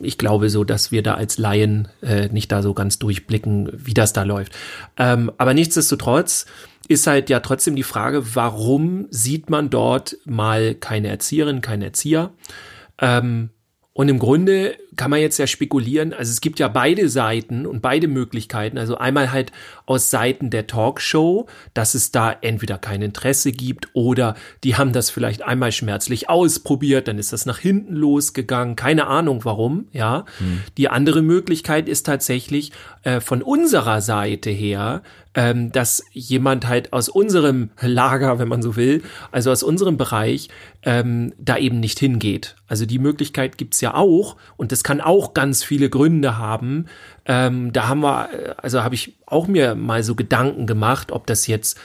[0.00, 3.94] ich glaube so, dass wir da als Laien äh, nicht da so ganz durchblicken, wie
[3.94, 4.52] das da läuft.
[4.96, 6.46] Ähm, aber nichtsdestotrotz
[6.88, 12.32] ist halt ja trotzdem die Frage, warum sieht man dort mal keine Erzieherin, keinen Erzieher?
[13.00, 13.50] Ähm,
[13.92, 17.80] und im Grunde kann man jetzt ja spekulieren, also es gibt ja beide Seiten und
[17.80, 18.76] beide Möglichkeiten.
[18.76, 19.52] Also einmal halt
[19.86, 24.34] aus Seiten der Talkshow, dass es da entweder kein Interesse gibt oder
[24.64, 29.44] die haben das vielleicht einmal schmerzlich ausprobiert, dann ist das nach hinten losgegangen, keine Ahnung
[29.44, 30.26] warum, ja.
[30.76, 32.72] Die andere Möglichkeit ist tatsächlich
[33.04, 35.02] äh, von unserer Seite her,
[35.34, 40.48] ähm, dass jemand halt aus unserem Lager, wenn man so will, also aus unserem Bereich,
[40.82, 42.56] ähm, da eben nicht hingeht.
[42.66, 46.86] Also die Möglichkeit gibt's ja auch und das kann auch ganz viele Gründe haben.
[47.26, 51.46] Ähm, da haben wir, also habe ich auch mir mal so Gedanken gemacht, ob das
[51.46, 51.78] jetzt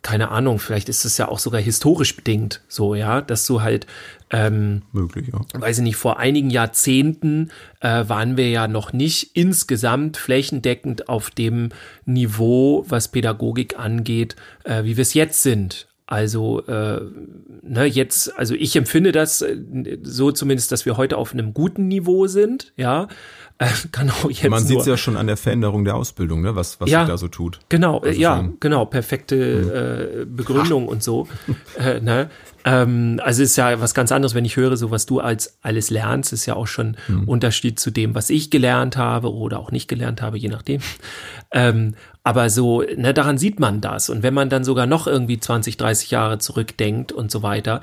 [0.00, 3.86] keine Ahnung, vielleicht ist es ja auch sogar historisch bedingt, so, ja, dass du halt,
[4.30, 5.60] ähm, Möglich, ja.
[5.60, 11.30] weiß ich nicht, vor einigen Jahrzehnten äh, waren wir ja noch nicht insgesamt flächendeckend auf
[11.30, 11.68] dem
[12.06, 15.86] Niveau, was Pädagogik angeht, äh, wie wir es jetzt sind.
[16.12, 17.00] Also, äh,
[17.62, 19.56] ne, jetzt, also ich empfinde das äh,
[20.02, 23.08] so zumindest, dass wir heute auf einem guten Niveau sind, ja.
[23.56, 26.54] Äh, kann auch jetzt Man sieht es ja schon an der Veränderung der Ausbildung, ne?
[26.54, 27.00] was, was Ja.
[27.04, 27.60] sich da so tut.
[27.70, 31.28] Genau, Also ja, schon- genau, perfekte äh, Begründung und so.
[31.78, 32.28] äh, ne?
[32.64, 35.90] Ähm, also ist ja was ganz anderes, wenn ich höre, so was du als alles
[35.90, 36.96] lernst, ist ja auch schon
[37.26, 40.80] Unterschied zu dem, was ich gelernt habe oder auch nicht gelernt habe, je nachdem.
[41.52, 41.94] Ähm,
[42.24, 44.08] aber so, ne, daran sieht man das.
[44.08, 47.80] Und wenn man dann sogar noch irgendwie 20, 30 Jahre zurückdenkt und so weiter,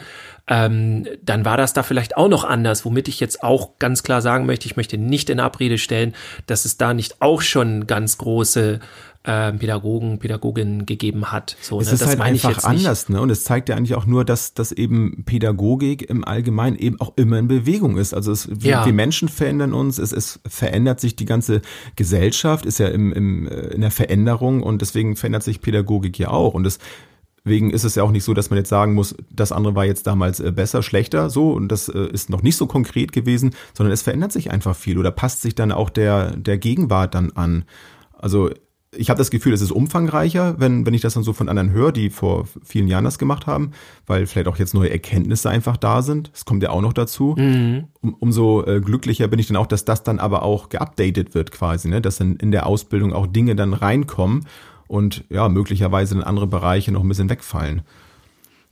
[0.47, 4.21] ähm, dann war das da vielleicht auch noch anders, womit ich jetzt auch ganz klar
[4.21, 6.15] sagen möchte, ich möchte nicht in Abrede stellen,
[6.47, 8.79] dass es da nicht auch schon ganz große
[9.23, 11.57] äh, Pädagogen, Pädagoginnen gegeben hat.
[11.61, 11.93] So, es ne?
[11.93, 13.19] ist das halt einfach anders, ne?
[13.19, 17.13] Und es zeigt ja eigentlich auch nur, dass, dass eben Pädagogik im Allgemeinen eben auch
[17.17, 18.13] immer in Bewegung ist.
[18.13, 18.85] Also es, Ja.
[18.85, 21.61] wir Menschen verändern uns, es, es verändert sich die ganze
[21.97, 26.29] Gesellschaft, ist ja im, im, äh, in der Veränderung und deswegen verändert sich Pädagogik ja
[26.29, 26.53] auch.
[26.53, 29.75] Und deswegen ist es ja auch nicht so, dass man jetzt sagen muss, das andere
[29.75, 33.11] war jetzt damals äh, besser, schlechter, so und das äh, ist noch nicht so konkret
[33.11, 37.15] gewesen, sondern es verändert sich einfach viel oder passt sich dann auch der, der Gegenwart
[37.15, 37.65] dann an.
[38.13, 38.49] Also
[38.95, 41.71] ich habe das Gefühl, es ist umfangreicher, wenn, wenn ich das dann so von anderen
[41.71, 43.71] höre, die vor vielen Jahren das gemacht haben,
[44.07, 46.31] weil vielleicht auch jetzt neue Erkenntnisse einfach da sind.
[46.33, 47.35] Das kommt ja auch noch dazu.
[47.37, 51.51] Um, umso äh, glücklicher bin ich dann auch, dass das dann aber auch geupdatet wird
[51.51, 52.01] quasi, ne?
[52.01, 54.45] dass dann in der Ausbildung auch Dinge dann reinkommen
[54.87, 57.83] und ja, möglicherweise in andere Bereiche noch ein bisschen wegfallen.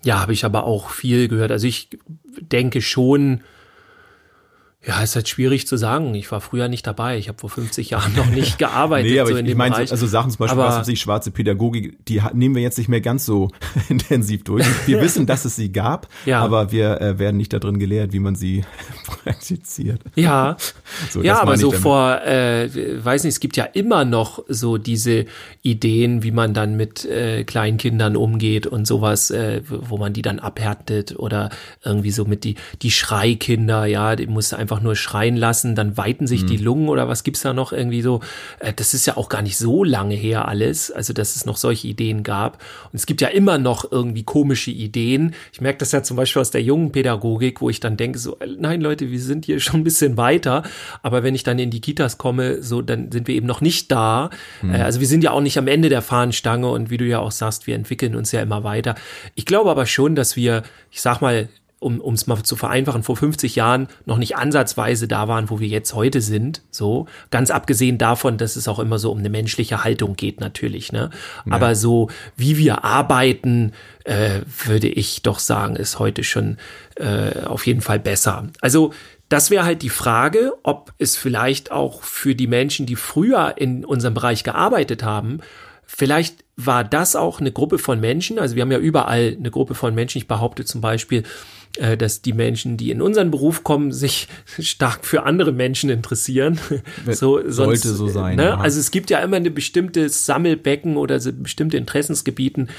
[0.03, 1.51] Ja, habe ich aber auch viel gehört.
[1.51, 1.89] Also ich
[2.39, 3.41] denke schon,
[4.88, 6.15] ja, ist halt schwierig zu sagen.
[6.15, 7.17] Ich war früher nicht dabei.
[7.17, 9.12] Ich habe vor 50 Jahren noch nicht gearbeitet.
[9.12, 12.06] Nee, aber so ich, ich meine, also Sachen zum Beispiel, was weiß ich, schwarze Pädagogik,
[12.06, 13.50] die nehmen wir jetzt nicht mehr ganz so
[13.89, 14.65] intensiv durch.
[14.86, 16.41] Wir wissen, dass es sie gab, Ja.
[16.41, 18.63] aber wir äh, werden nicht darin gelehrt, wie man sie
[19.06, 20.02] praktiziert.
[20.15, 20.58] Ja,
[21.10, 21.82] So, ja, aber so damit.
[21.82, 22.69] vor, äh,
[23.04, 25.26] weiß nicht, es gibt ja immer noch so diese
[25.62, 30.21] Ideen, wie man dann mit äh, kleinen Kindern umgeht und sowas, äh, wo man die
[30.21, 31.50] dann abhärtet oder
[31.84, 35.97] irgendwie so mit die die Schreikinder, ja, die musst du einfach nur schreien lassen, dann
[35.97, 36.47] weiten sich Mhm.
[36.47, 38.21] die Lungen oder was gibt's da noch irgendwie so?
[38.59, 41.57] Äh, das ist ja auch gar nicht so lange her alles, also dass es noch
[41.57, 42.61] solche Ideen gab
[42.91, 45.33] und es gibt ja immer noch irgendwie komische Ideen.
[45.51, 48.37] Ich merke das ja zum Beispiel aus der jungen Pädagogik, wo ich dann denke so,
[48.39, 50.63] äh, nein Leute, wir sind hier schon ein bisschen weiter,
[51.03, 53.91] aber wenn ich dann in die Kitas komme, so dann sind wir eben noch nicht
[53.91, 54.29] da.
[54.63, 57.19] Äh, also wir sind ja auch nicht am Ende der Fahnenstange und wie du ja
[57.19, 58.95] auch sagst, wir entwickeln uns ja immer weiter.
[59.35, 63.15] Ich glaube aber schon, dass wir, ich sag mal, um es mal zu vereinfachen, vor
[63.15, 66.61] 50 Jahren noch nicht ansatzweise da waren, wo wir jetzt heute sind.
[66.71, 70.91] So ganz abgesehen davon, dass es auch immer so um eine menschliche Haltung geht, natürlich.
[70.91, 71.11] Ne,
[71.49, 73.73] aber so wie wir arbeiten,
[74.05, 76.57] äh, würde ich doch sagen, ist heute schon
[76.95, 78.47] äh, auf jeden Fall besser.
[78.61, 78.91] Also
[79.29, 83.85] das wäre halt die Frage, ob es vielleicht auch für die Menschen, die früher in
[83.85, 85.41] unserem Bereich gearbeitet haben,
[85.89, 89.73] Vielleicht war das auch eine Gruppe von Menschen, also wir haben ja überall eine Gruppe
[89.73, 90.17] von Menschen.
[90.17, 91.23] Ich behaupte zum Beispiel,
[91.97, 94.27] dass die Menschen, die in unseren Beruf kommen, sich
[94.59, 96.59] stark für andere Menschen interessieren.
[97.11, 98.43] So, Sollte so sein, Ne?
[98.45, 98.57] ja.
[98.57, 102.69] Also es gibt ja immer eine bestimmte Sammelbecken oder so bestimmte Interessensgebieten.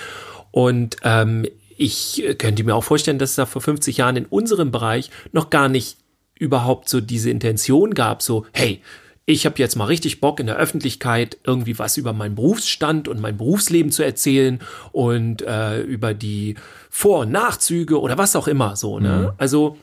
[0.50, 4.26] Und ähm, ich äh, könnte mir auch vorstellen, dass es da vor 50 Jahren in
[4.26, 5.96] unserem Bereich noch gar nicht
[6.38, 8.80] überhaupt so diese Intention gab, so, hey,
[9.28, 13.20] ich habe jetzt mal richtig Bock in der Öffentlichkeit irgendwie was über meinen Berufsstand und
[13.20, 14.58] mein Berufsleben zu erzählen
[14.90, 16.54] und äh, über die
[16.88, 18.98] Vor- und Nachzüge oder was auch immer so.
[18.98, 19.34] Ne?
[19.36, 19.76] Also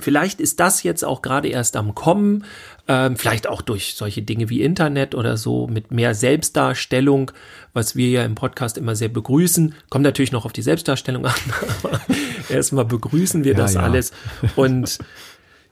[0.00, 2.44] Vielleicht ist das jetzt auch gerade erst am Kommen,
[2.86, 7.32] ähm, vielleicht auch durch solche Dinge wie Internet oder so mit mehr Selbstdarstellung,
[7.72, 9.74] was wir ja im Podcast immer sehr begrüßen.
[9.90, 11.34] Kommt natürlich noch auf die Selbstdarstellung an,
[11.82, 12.00] aber
[12.48, 13.80] erstmal begrüßen wir Ja, das ja.
[13.80, 14.12] alles.
[14.54, 14.98] Und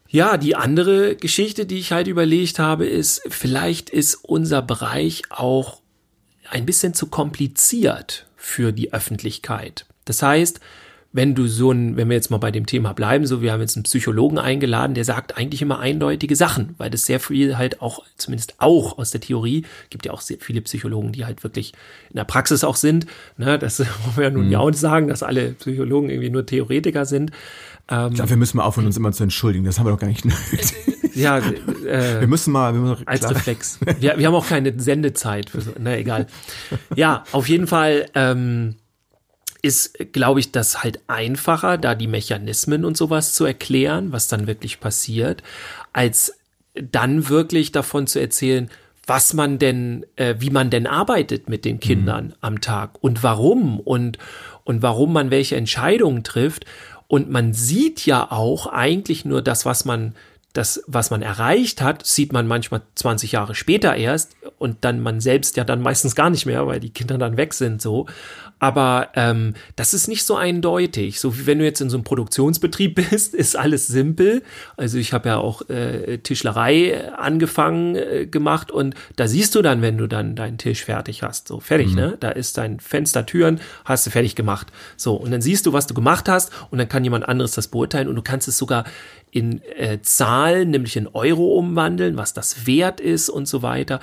[0.08, 5.80] ja, die andere Geschichte, die ich halt überlegt habe, ist, vielleicht ist unser Bereich auch
[6.48, 9.86] ein bisschen zu kompliziert für die Öffentlichkeit.
[10.04, 10.60] Das heißt,
[11.16, 13.62] wenn du so ein, wenn wir jetzt mal bei dem Thema bleiben, so wir haben
[13.62, 17.80] jetzt einen Psychologen eingeladen, der sagt eigentlich immer eindeutige Sachen, weil das sehr viel halt
[17.80, 21.72] auch, zumindest auch aus der Theorie, gibt ja auch sehr viele Psychologen, die halt wirklich
[22.10, 23.06] in der Praxis auch sind.
[23.38, 26.44] Ne, das wollen wir ja nun ja auch nicht sagen, dass alle Psychologen irgendwie nur
[26.44, 27.30] Theoretiker sind.
[27.88, 29.64] Ähm, Dafür müssen wir aufhören, uns immer zu entschuldigen.
[29.64, 30.72] Das haben wir doch gar nicht nötig.
[31.14, 33.79] ja, äh, Wir müssen mal, wir müssen als klar- Reflex.
[34.01, 35.62] Wir, wir haben auch keine Sendezeit für.
[35.79, 36.27] Na egal.
[36.96, 38.75] Ja, auf jeden Fall ähm,
[39.62, 44.46] ist, glaube ich, das halt einfacher, da die Mechanismen und sowas zu erklären, was dann
[44.46, 45.42] wirklich passiert,
[45.92, 46.35] als
[46.75, 48.68] dann wirklich davon zu erzählen,
[49.07, 53.79] was man denn, äh, wie man denn arbeitet mit den Kindern am Tag und warum
[53.79, 54.18] und,
[54.64, 56.66] und warum man welche Entscheidungen trifft.
[57.08, 60.14] Und man sieht ja auch eigentlich nur das, was man
[60.56, 65.20] das, was man erreicht hat, sieht man manchmal 20 Jahre später erst und dann man
[65.20, 68.06] selbst ja dann meistens gar nicht mehr, weil die Kinder dann weg sind so.
[68.58, 71.20] Aber ähm, das ist nicht so eindeutig.
[71.20, 74.42] So wie wenn du jetzt in so einem Produktionsbetrieb bist, ist alles simpel.
[74.78, 79.82] Also ich habe ja auch äh, Tischlerei angefangen äh, gemacht und da siehst du dann,
[79.82, 82.16] wenn du dann deinen Tisch fertig hast, so fertig, ne?
[82.18, 84.68] Da ist dein Fenster, Türen, hast du fertig gemacht.
[84.96, 87.68] So und dann siehst du, was du gemacht hast und dann kann jemand anderes das
[87.68, 88.84] beurteilen und du kannst es sogar
[89.37, 94.01] in äh, Zahlen, nämlich in Euro umwandeln, was das wert ist und so weiter.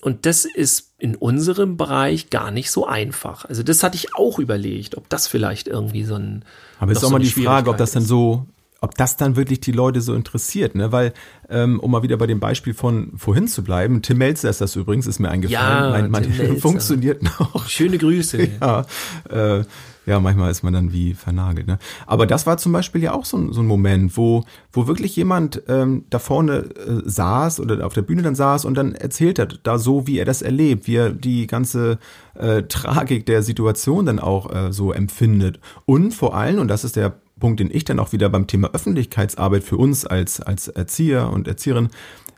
[0.00, 3.44] Und das ist in unserem Bereich gar nicht so einfach.
[3.44, 6.44] Also das hatte ich auch überlegt, ob das vielleicht irgendwie so ein.
[6.78, 8.46] Aber ist auch so mal die Frage, ob das dann so
[8.82, 10.92] ob das dann wirklich die Leute so interessiert, ne?
[10.92, 11.14] Weil,
[11.48, 14.76] ähm, um mal wieder bei dem Beispiel von vorhin zu bleiben, Tim Melzer ist das
[14.76, 15.94] übrigens, ist mir eingefallen.
[15.94, 17.68] Ja, mein, mein funktioniert noch.
[17.68, 18.48] Schöne Grüße.
[18.60, 18.86] ja,
[19.30, 19.64] äh,
[20.06, 21.66] ja, manchmal ist man dann wie vernagelt.
[21.66, 21.78] Ne?
[22.06, 25.16] Aber das war zum Beispiel ja auch so, ein so ein Moment, wo, wo wirklich
[25.16, 29.40] jemand ähm, da vorne äh, saß oder auf der Bühne dann saß und dann erzählt
[29.40, 31.98] hat, da so, wie er das erlebt, wie er die ganze
[32.34, 35.58] äh, Tragik der Situation dann auch äh, so empfindet.
[35.86, 38.70] Und vor allem, und das ist der Punkt, den ich dann auch wieder beim Thema
[38.72, 41.88] Öffentlichkeitsarbeit für uns als, als Erzieher und Erzieherin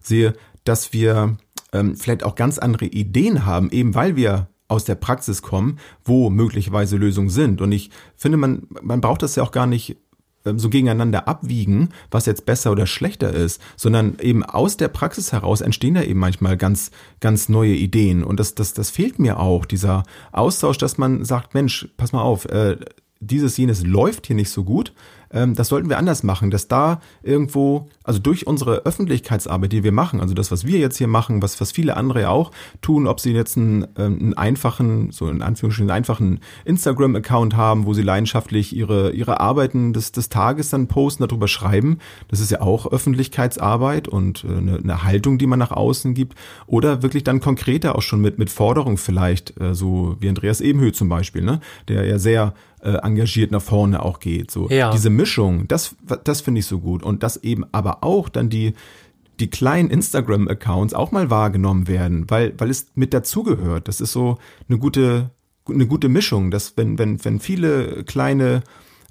[0.03, 0.33] sehe,
[0.65, 1.37] dass wir
[1.73, 6.31] ähm, vielleicht auch ganz andere Ideen haben, eben weil wir aus der Praxis kommen, wo
[6.31, 7.61] möglicherweise Lösungen sind.
[7.61, 9.97] Und ich finde, man, man braucht das ja auch gar nicht
[10.45, 15.33] ähm, so gegeneinander abwiegen, was jetzt besser oder schlechter ist, sondern eben aus der Praxis
[15.33, 18.23] heraus entstehen ja eben manchmal ganz, ganz neue Ideen.
[18.23, 22.23] Und das, das, das fehlt mir auch, dieser Austausch, dass man sagt, Mensch, pass mal
[22.23, 22.77] auf, äh,
[23.21, 24.93] dieses, jenes läuft hier nicht so gut.
[25.31, 29.93] Ähm, das sollten wir anders machen, dass da irgendwo, also durch unsere Öffentlichkeitsarbeit, die wir
[29.93, 33.07] machen, also das, was wir jetzt hier machen, was, was viele andere ja auch tun,
[33.07, 37.95] ob sie jetzt einen, ähm, einen einfachen, so in Anführungsstrichen, einen einfachen Instagram-Account haben, wo
[37.95, 41.99] sie leidenschaftlich ihre, ihre Arbeiten des, des Tages dann posten, darüber schreiben.
[42.29, 46.37] Das ist ja auch Öffentlichkeitsarbeit und äh, eine, eine Haltung, die man nach außen gibt.
[46.67, 50.93] Oder wirklich dann konkreter auch schon mit, mit Forderung vielleicht, äh, so wie Andreas Ebenhö
[50.93, 51.61] zum Beispiel, ne?
[51.89, 54.51] der ja sehr äh, engagiert nach vorne auch geht.
[54.51, 54.91] So ja.
[54.91, 57.03] diese Mischung, das, das finde ich so gut.
[57.03, 58.75] Und dass eben aber auch dann die,
[59.41, 63.89] die kleinen Instagram-Accounts auch mal wahrgenommen werden, weil, weil es mit dazugehört.
[63.89, 64.39] Das ist so
[64.69, 65.31] eine gute,
[65.69, 68.63] eine gute Mischung, dass wenn, wenn, wenn viele kleine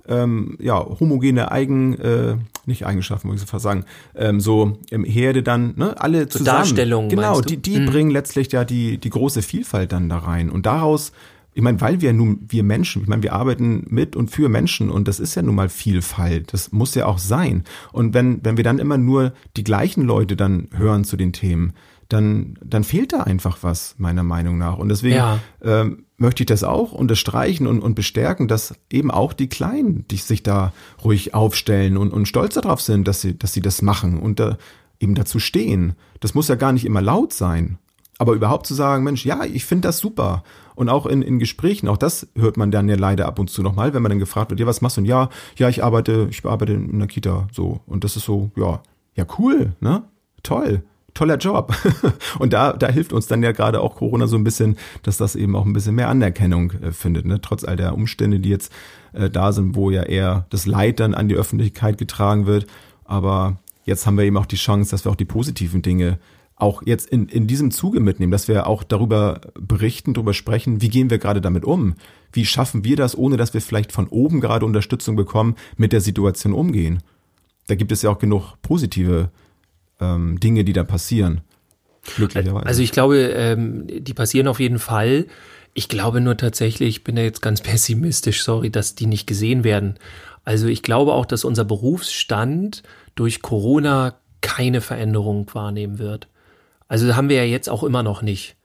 [0.08, 5.44] ähm, ja, homogene Eigen, äh, nicht Eigenschaften, muss ich fast sagen, ähm, so im Herde
[5.44, 6.60] dann, ne, alle so zusammen.
[6.60, 7.86] Darstellungen, genau, die, die mhm.
[7.88, 10.50] bringen letztlich ja die, die große Vielfalt dann da rein.
[10.50, 11.12] Und daraus
[11.58, 14.92] ich meine, weil wir nun, wir Menschen, ich meine, wir arbeiten mit und für Menschen
[14.92, 16.54] und das ist ja nun mal Vielfalt.
[16.54, 17.64] Das muss ja auch sein.
[17.92, 21.74] Und wenn, wenn wir dann immer nur die gleichen Leute dann hören zu den Themen,
[22.10, 24.78] dann, dann fehlt da einfach was, meiner Meinung nach.
[24.78, 25.40] Und deswegen ja.
[25.64, 30.18] ähm, möchte ich das auch unterstreichen und, und bestärken, dass eben auch die Kleinen, die
[30.18, 34.20] sich da ruhig aufstellen und, und stolz darauf sind, dass sie, dass sie das machen
[34.20, 34.60] und da
[35.00, 35.96] eben dazu stehen.
[36.20, 37.80] Das muss ja gar nicht immer laut sein.
[38.20, 40.44] Aber überhaupt zu sagen, Mensch, ja, ich finde das super.
[40.78, 43.64] Und auch in, in Gesprächen, auch das hört man dann ja leider ab und zu
[43.64, 45.02] nochmal, wenn man dann gefragt wird, ja, was machst du?
[45.02, 47.80] Und ja, ja, ich arbeite, ich arbeite in der Kita, so.
[47.88, 48.84] Und das ist so, ja,
[49.16, 50.04] ja, cool, ne?
[50.44, 50.84] Toll.
[51.16, 51.74] Toller Job.
[52.40, 55.36] und da, da hilft uns dann ja gerade auch Corona so ein bisschen, dass das
[55.36, 57.42] eben auch ein bisschen mehr Anerkennung äh, findet, ne?
[57.42, 58.72] Trotz all der Umstände, die jetzt
[59.14, 62.68] äh, da sind, wo ja eher das Leid dann an die Öffentlichkeit getragen wird.
[63.04, 66.20] Aber jetzt haben wir eben auch die Chance, dass wir auch die positiven Dinge
[66.58, 70.90] auch jetzt in, in diesem Zuge mitnehmen, dass wir auch darüber berichten, darüber sprechen, wie
[70.90, 71.96] gehen wir gerade damit um?
[72.32, 76.02] Wie schaffen wir das, ohne dass wir vielleicht von oben gerade Unterstützung bekommen, mit der
[76.02, 77.04] Situation umgehen?
[77.68, 79.30] Da gibt es ja auch genug positive
[80.00, 81.42] ähm, Dinge, die da passieren.
[82.16, 82.66] Glücklicherweise.
[82.66, 85.28] Also ich glaube, ähm, die passieren auf jeden Fall.
[85.74, 89.64] Ich glaube nur tatsächlich, ich bin da jetzt ganz pessimistisch, sorry, dass die nicht gesehen
[89.64, 90.00] werden.
[90.44, 92.82] Also ich glaube auch, dass unser Berufsstand
[93.16, 96.30] durch Corona keine Veränderung wahrnehmen wird.
[96.88, 98.58] Also haben wir ja jetzt auch immer noch nicht.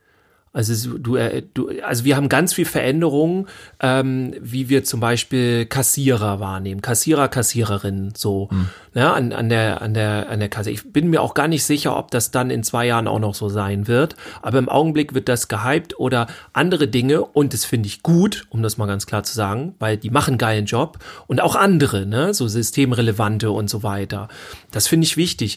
[0.54, 3.46] Also du, äh, du, also wir haben ganz viel Veränderungen,
[3.80, 8.68] ähm, wie wir zum Beispiel Kassierer wahrnehmen, Kassierer, Kassiererinnen, so hm.
[8.92, 10.70] ne, an, an der an der an der Kasse.
[10.70, 13.34] Ich bin mir auch gar nicht sicher, ob das dann in zwei Jahren auch noch
[13.34, 14.14] so sein wird.
[14.42, 18.62] Aber im Augenblick wird das gehypt oder andere Dinge und das finde ich gut, um
[18.62, 22.34] das mal ganz klar zu sagen, weil die machen geilen Job und auch andere, ne,
[22.34, 24.28] so systemrelevante und so weiter.
[24.70, 25.56] Das finde ich wichtig.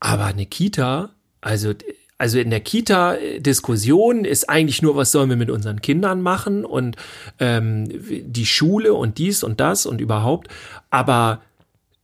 [0.00, 1.74] Aber eine Kita, also
[2.22, 6.94] also in der Kita-Diskussion ist eigentlich nur, was sollen wir mit unseren Kindern machen und
[7.40, 10.46] ähm, die Schule und dies und das und überhaupt.
[10.88, 11.42] Aber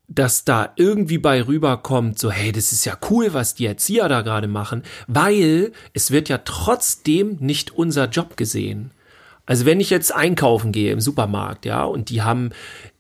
[0.09, 4.23] dass da irgendwie bei rüberkommt, so, hey, das ist ja cool, was die Erzieher da
[4.23, 8.91] gerade machen, weil es wird ja trotzdem nicht unser Job gesehen.
[9.47, 12.51] Also wenn ich jetzt einkaufen gehe im Supermarkt, ja, und die haben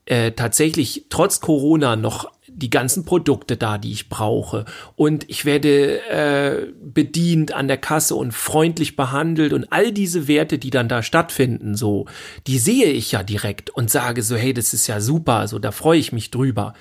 [0.06, 4.64] äh, tatsächlich trotz Corona noch die ganzen Produkte da, die ich brauche.
[4.96, 10.58] Und ich werde äh, bedient an der Kasse und freundlich behandelt und all diese Werte,
[10.58, 12.06] die dann da stattfinden, so,
[12.46, 15.72] die sehe ich ja direkt und sage so, hey, das ist ja super, so, da
[15.72, 16.74] freue ich mich drüber.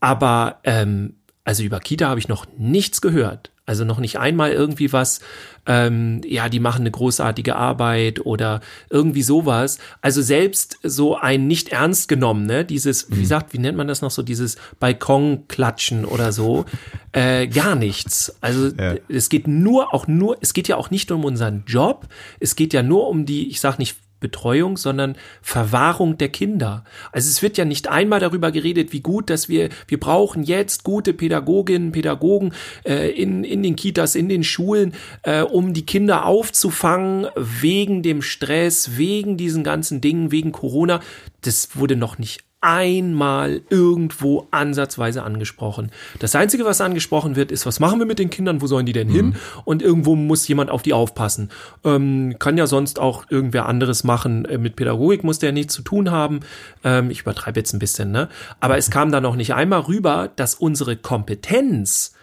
[0.00, 3.50] Aber ähm, also über Kita habe ich noch nichts gehört.
[3.70, 5.20] Also noch nicht einmal irgendwie was,
[5.64, 9.78] ähm, ja, die machen eine großartige Arbeit oder irgendwie sowas.
[10.00, 14.02] Also selbst so ein nicht ernst genommen, ne, dieses, wie gesagt, wie nennt man das
[14.02, 16.64] noch so, dieses Balkonklatschen oder so,
[17.12, 18.34] äh, gar nichts.
[18.40, 18.96] Also Ja.
[19.08, 22.08] es geht nur, auch nur, es geht ja auch nicht um unseren Job,
[22.40, 26.84] es geht ja nur um die, ich sag nicht Betreuung, sondern Verwahrung der Kinder.
[27.12, 30.84] Also es wird ja nicht einmal darüber geredet, wie gut, dass wir, wir brauchen jetzt
[30.84, 32.52] gute Pädagoginnen, Pädagogen
[32.84, 38.22] äh, in, in den Kitas, in den Schulen, äh, um die Kinder aufzufangen wegen dem
[38.22, 41.00] Stress, wegen diesen ganzen Dingen, wegen Corona.
[41.40, 45.90] Das wurde noch nicht einmal irgendwo ansatzweise angesprochen.
[46.18, 48.92] Das Einzige, was angesprochen wird, ist, was machen wir mit den Kindern, wo sollen die
[48.92, 49.36] denn hin?
[49.64, 51.50] Und irgendwo muss jemand auf die aufpassen.
[51.84, 54.44] Ähm, kann ja sonst auch irgendwer anderes machen.
[54.44, 56.40] Äh, Mit Pädagogik muss der nichts zu tun haben.
[56.84, 58.28] Ähm, ich übertreibe jetzt ein bisschen, ne?
[58.60, 62.14] Aber es kam da noch nicht einmal rüber, dass unsere Kompetenz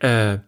[0.00, 0.38] äh,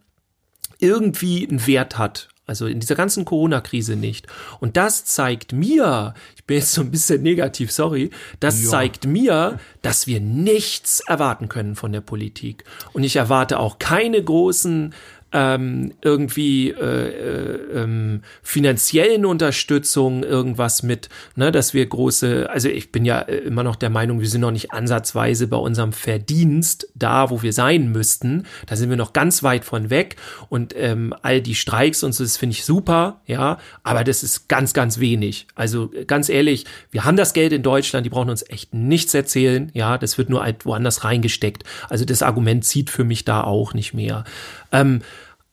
[0.79, 2.29] irgendwie einen Wert hat.
[2.47, 4.29] Also in dieser ganzen Corona-Krise nicht.
[4.61, 8.71] Und das zeigt mir, ich bin jetzt so ein bisschen negativ, sorry, das Ja.
[8.71, 12.63] zeigt mir, dass wir nichts erwarten können von der Politik.
[12.93, 14.95] Und ich erwarte auch keine großen
[15.33, 22.93] ähm, irgendwie äh, äh, ähm, finanziellen Unterstützung, irgendwas mit, ne, dass wir große, also ich
[22.93, 26.89] bin ja äh, immer noch der Meinung, wir sind noch nicht ansatzweise bei unserem Verdienst
[26.95, 28.45] da, wo wir sein müssten.
[28.67, 30.17] Da sind wir noch ganz weit von weg
[30.49, 34.49] und ähm, all die Streiks und so, das finde ich super, ja, aber das ist
[34.49, 35.49] ganz, ganz wenig.
[35.57, 39.13] Also äh, ganz ehrlich, wir haben das Geld in Deutschland, die brauchen uns echt nichts
[39.13, 41.65] erzählen, ja, das wird nur halt woanders reingesteckt.
[41.89, 44.25] Also das Argument zieht für mich da auch nicht mehr.
[44.81, 45.03] Ähm,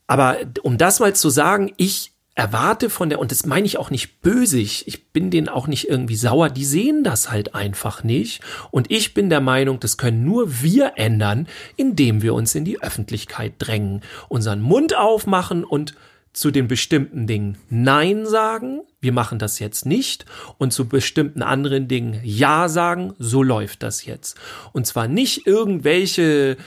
[0.08, 3.92] aber um das mal zu sagen, ich erwarte von der, und das meine ich auch
[3.92, 8.42] nicht bösig, ich bin denen auch nicht irgendwie sauer, die sehen das halt einfach nicht.
[8.72, 12.82] Und ich bin der Meinung, das können nur wir ändern, indem wir uns in die
[12.82, 15.94] Öffentlichkeit drängen, unseren Mund aufmachen und
[16.34, 20.26] zu den bestimmten Dingen Nein sagen, wir machen das jetzt nicht,
[20.58, 24.40] und zu bestimmten anderen Dingen Ja sagen, so läuft das jetzt.
[24.72, 26.58] Und zwar nicht irgendwelche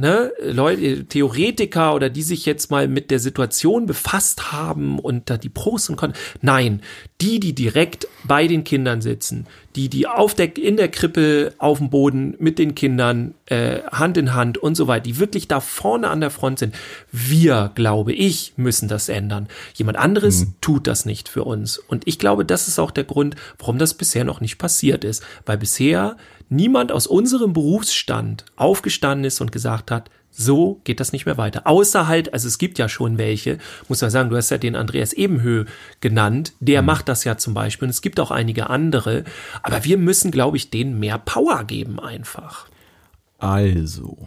[0.00, 5.36] ne, Leute, Theoretiker oder die sich jetzt mal mit der Situation befasst haben und da
[5.36, 6.16] die Pros und Cons.
[6.40, 6.80] Nein,
[7.20, 9.46] die, die direkt bei den Kindern sitzen,
[9.76, 14.16] die, die auf der, in der Krippe auf dem Boden mit den Kindern äh, Hand
[14.16, 16.74] in Hand und so weiter, die wirklich da vorne an der Front sind.
[17.12, 19.48] Wir, glaube ich, müssen das ändern.
[19.74, 21.78] Jemand anderes tut das nicht für uns.
[21.78, 25.22] Und ich glaube, das ist auch der Grund, warum das bisher noch nicht passiert ist.
[25.44, 26.16] Weil bisher
[26.50, 31.66] niemand aus unserem Berufsstand aufgestanden ist und gesagt hat, so geht das nicht mehr weiter.
[31.66, 34.76] Außer halt, also es gibt ja schon welche, muss man sagen, du hast ja den
[34.76, 35.64] Andreas Ebenhö
[36.00, 39.24] genannt, der macht das ja zum Beispiel und es gibt auch einige andere,
[39.62, 42.66] aber wir müssen, glaube ich, denen mehr Power geben einfach.
[43.40, 44.18] Also,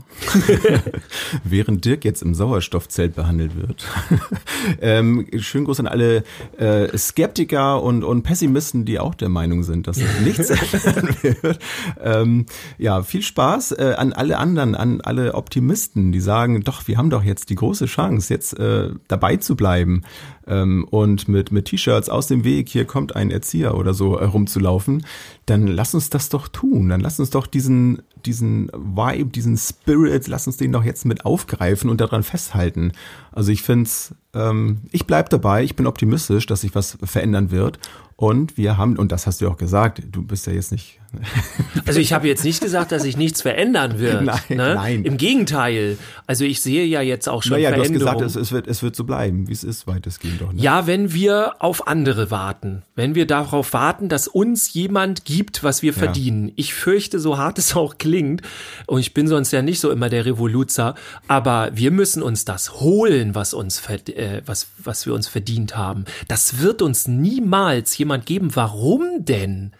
[1.43, 3.85] während Dirk jetzt im Sauerstoffzelt behandelt wird,
[4.81, 6.23] ähm, schönen Gruß an alle
[6.57, 10.49] äh, Skeptiker und, und Pessimisten, die auch der Meinung sind, dass es nichts
[10.83, 11.59] ändern wird.
[12.03, 12.47] Ähm,
[12.79, 17.11] ja, viel Spaß äh, an alle anderen, an alle Optimisten, die sagen, doch, wir haben
[17.11, 20.01] doch jetzt die große Chance, jetzt äh, dabei zu bleiben
[20.47, 24.25] ähm, und mit, mit T-Shirts aus dem Weg, hier kommt ein Erzieher oder so äh,
[24.25, 25.05] rumzulaufen,
[25.45, 26.89] dann lass uns das doch tun.
[26.89, 31.25] Dann lass uns doch diesen, diesen Vibe, diesen Spirit, lass uns den doch jetzt mit
[31.25, 32.91] aufgreifen und daran festhalten.
[33.31, 37.79] Also ich find's, ähm, ich bleib dabei, ich bin optimistisch, dass sich was verändern wird.
[38.15, 40.99] Und wir haben, und das hast du ja auch gesagt, du bist ja jetzt nicht.
[41.85, 44.21] Also ich habe jetzt nicht gesagt, dass sich nichts verändern wird.
[44.23, 44.75] Nein, ne?
[44.75, 45.03] nein.
[45.03, 45.97] Im Gegenteil.
[46.27, 48.19] Also ich sehe ja jetzt auch schon Naja, du hast Veränderungen.
[48.19, 50.53] gesagt, es, es, wird, es wird so bleiben, wie es ist, weitestgehend doch.
[50.53, 50.61] Ne?
[50.61, 55.81] Ja, wenn wir auf andere warten, wenn wir darauf warten, dass uns jemand gibt, was
[55.81, 56.51] wir verdienen.
[56.55, 58.41] Ich fürchte, so hart es auch klingt,
[58.87, 60.95] und ich bin sonst ja nicht so immer der Revoluzer,
[61.27, 66.05] aber wir müssen uns das holen, was uns äh, was was wir uns verdient haben.
[66.27, 68.55] Das wird uns niemals jemand geben.
[68.55, 69.73] Warum denn?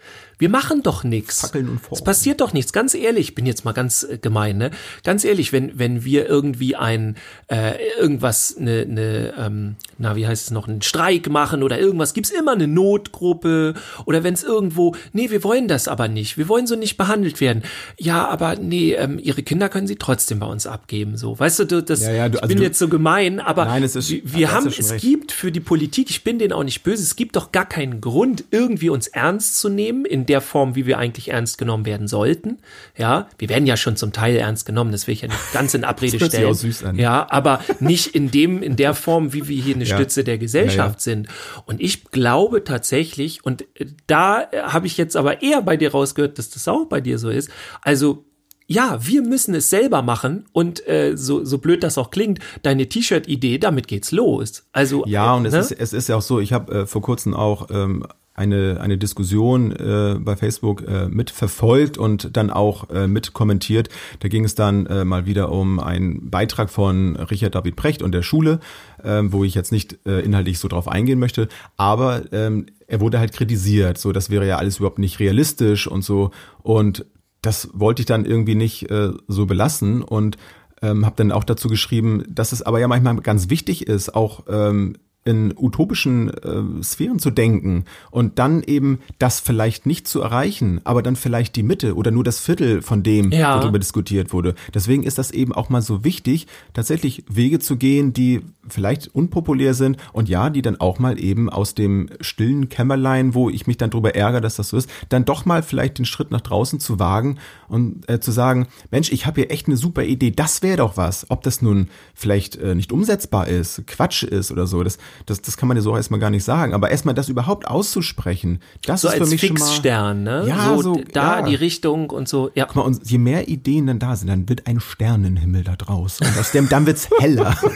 [0.44, 1.40] Wir machen doch nichts.
[1.40, 2.04] Fackeln und Es Formen.
[2.04, 2.74] passiert doch nichts.
[2.74, 4.70] Ganz ehrlich, ich bin jetzt mal ganz äh, gemein, ne?
[5.02, 7.16] Ganz ehrlich, wenn wenn wir irgendwie ein
[7.48, 12.12] äh, irgendwas eine ne, ähm, na wie heißt es noch einen Streik machen oder irgendwas,
[12.12, 13.72] gibt's immer eine Notgruppe
[14.04, 17.40] oder wenn es irgendwo, nee, wir wollen das aber nicht, wir wollen so nicht behandelt
[17.40, 17.62] werden.
[17.98, 21.64] Ja, aber nee, ähm, ihre Kinder können sie trotzdem bei uns abgeben, so, weißt du,
[21.66, 22.02] du das.
[22.02, 24.22] Ja, ja, du- ich also bin du- jetzt so gemein, aber Nein, es ist- wir,
[24.34, 25.04] wir haben, schon es recht.
[25.04, 28.00] gibt für die Politik, ich bin denen auch nicht böse, es gibt doch gar keinen
[28.00, 32.08] Grund, irgendwie uns ernst zu nehmen in der Form, wie wir eigentlich ernst genommen werden
[32.08, 32.58] sollten.
[32.96, 35.74] Ja, wir werden ja schon zum Teil ernst genommen, das will ich ja nicht ganz
[35.74, 36.48] in Abrede Das stellen.
[36.50, 36.96] auch süß an.
[36.98, 39.96] Ja, aber nicht in dem, in der Form, wie wir hier eine Ja.
[39.96, 40.98] Stütze der Gesellschaft Ja, ja.
[40.98, 41.28] sind.
[41.66, 45.92] Und ich glaube tatsächlich, und äh, da äh, habe ich jetzt aber eher bei dir
[45.92, 47.50] rausgehört, dass das auch bei dir so ist.
[47.82, 48.24] Also
[48.66, 52.88] ja, wir müssen es selber machen und äh, so, so blöd das auch klingt, deine
[52.88, 54.64] T-Shirt-Idee, damit geht's los.
[54.72, 55.60] Also Ja, und äh, es, ne?
[55.60, 58.98] ist, es ist ja auch so, ich habe äh, vor kurzem auch ähm, eine, eine
[58.98, 63.88] Diskussion äh, bei Facebook äh, mitverfolgt und dann auch äh, mit kommentiert.
[64.18, 68.12] Da ging es dann äh, mal wieder um einen Beitrag von Richard David Precht und
[68.12, 68.58] der Schule,
[69.04, 73.20] ähm, wo ich jetzt nicht äh, inhaltlich so drauf eingehen möchte, aber ähm, er wurde
[73.20, 76.32] halt kritisiert, so das wäre ja alles überhaupt nicht realistisch und so.
[76.62, 77.06] Und
[77.40, 80.38] das wollte ich dann irgendwie nicht äh, so belassen und
[80.82, 84.44] ähm, habe dann auch dazu geschrieben, dass es aber ja manchmal ganz wichtig ist, auch
[84.48, 90.80] ähm, in utopischen äh, Sphären zu denken und dann eben das vielleicht nicht zu erreichen,
[90.84, 93.60] aber dann vielleicht die Mitte oder nur das Viertel von dem, Ja.
[93.62, 94.54] worüber diskutiert wurde.
[94.74, 99.74] Deswegen ist das eben auch mal so wichtig, tatsächlich Wege zu gehen, die vielleicht unpopulär
[99.74, 103.76] sind und ja, die dann auch mal eben aus dem stillen Kämmerlein, wo ich mich
[103.76, 106.80] dann drüber ärgere, dass das so ist, dann doch mal vielleicht den Schritt nach draußen
[106.80, 110.62] zu wagen und äh, zu sagen, Mensch, ich habe hier echt eine super Idee, das
[110.62, 111.26] wäre doch was.
[111.30, 115.56] Ob das nun vielleicht äh, nicht umsetzbar ist, Quatsch ist oder so, das, das, das
[115.56, 116.74] kann man ja so erstmal gar nicht sagen.
[116.74, 119.64] Aber erstmal das überhaupt auszusprechen, das so ist für mich schon mal...
[119.66, 120.44] Fixstern, ne?
[120.46, 121.46] Ja, so, so, da ja.
[121.46, 122.50] die Richtung und so.
[122.54, 122.66] Ja.
[122.66, 126.20] Guck mal, und je mehr Ideen dann da sind, dann wird ein Sternenhimmel da draus.
[126.20, 127.56] Und aus dem, dann wird's heller.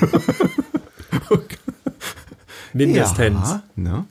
[2.72, 3.50] Mindestens.
[3.50, 4.04] Ja, ne?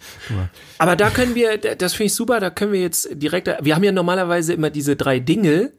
[0.78, 3.84] Aber da können wir, das finde ich super, da können wir jetzt direkt, wir haben
[3.84, 5.71] ja normalerweise immer diese drei Dinge.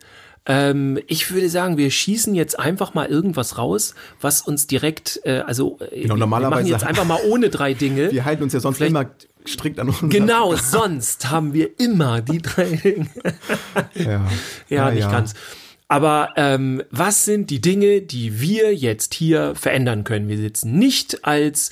[0.47, 5.41] Ähm, ich würde sagen, wir schießen jetzt einfach mal irgendwas raus, was uns direkt, äh,
[5.41, 8.11] also äh, Genau, wir normalerweise- machen jetzt einfach mal ohne drei Dinge.
[8.12, 9.11] Wir halten uns ja sonst Vielleicht- immer
[9.47, 13.07] strikt an unseren Genau, sonst haben wir immer die drei Dinge.
[13.95, 14.26] Ja,
[14.68, 15.34] Ja, nicht ganz.
[15.91, 20.28] Aber ähm, was sind die Dinge, die wir jetzt hier verändern können?
[20.28, 21.70] Wir sitzen nicht als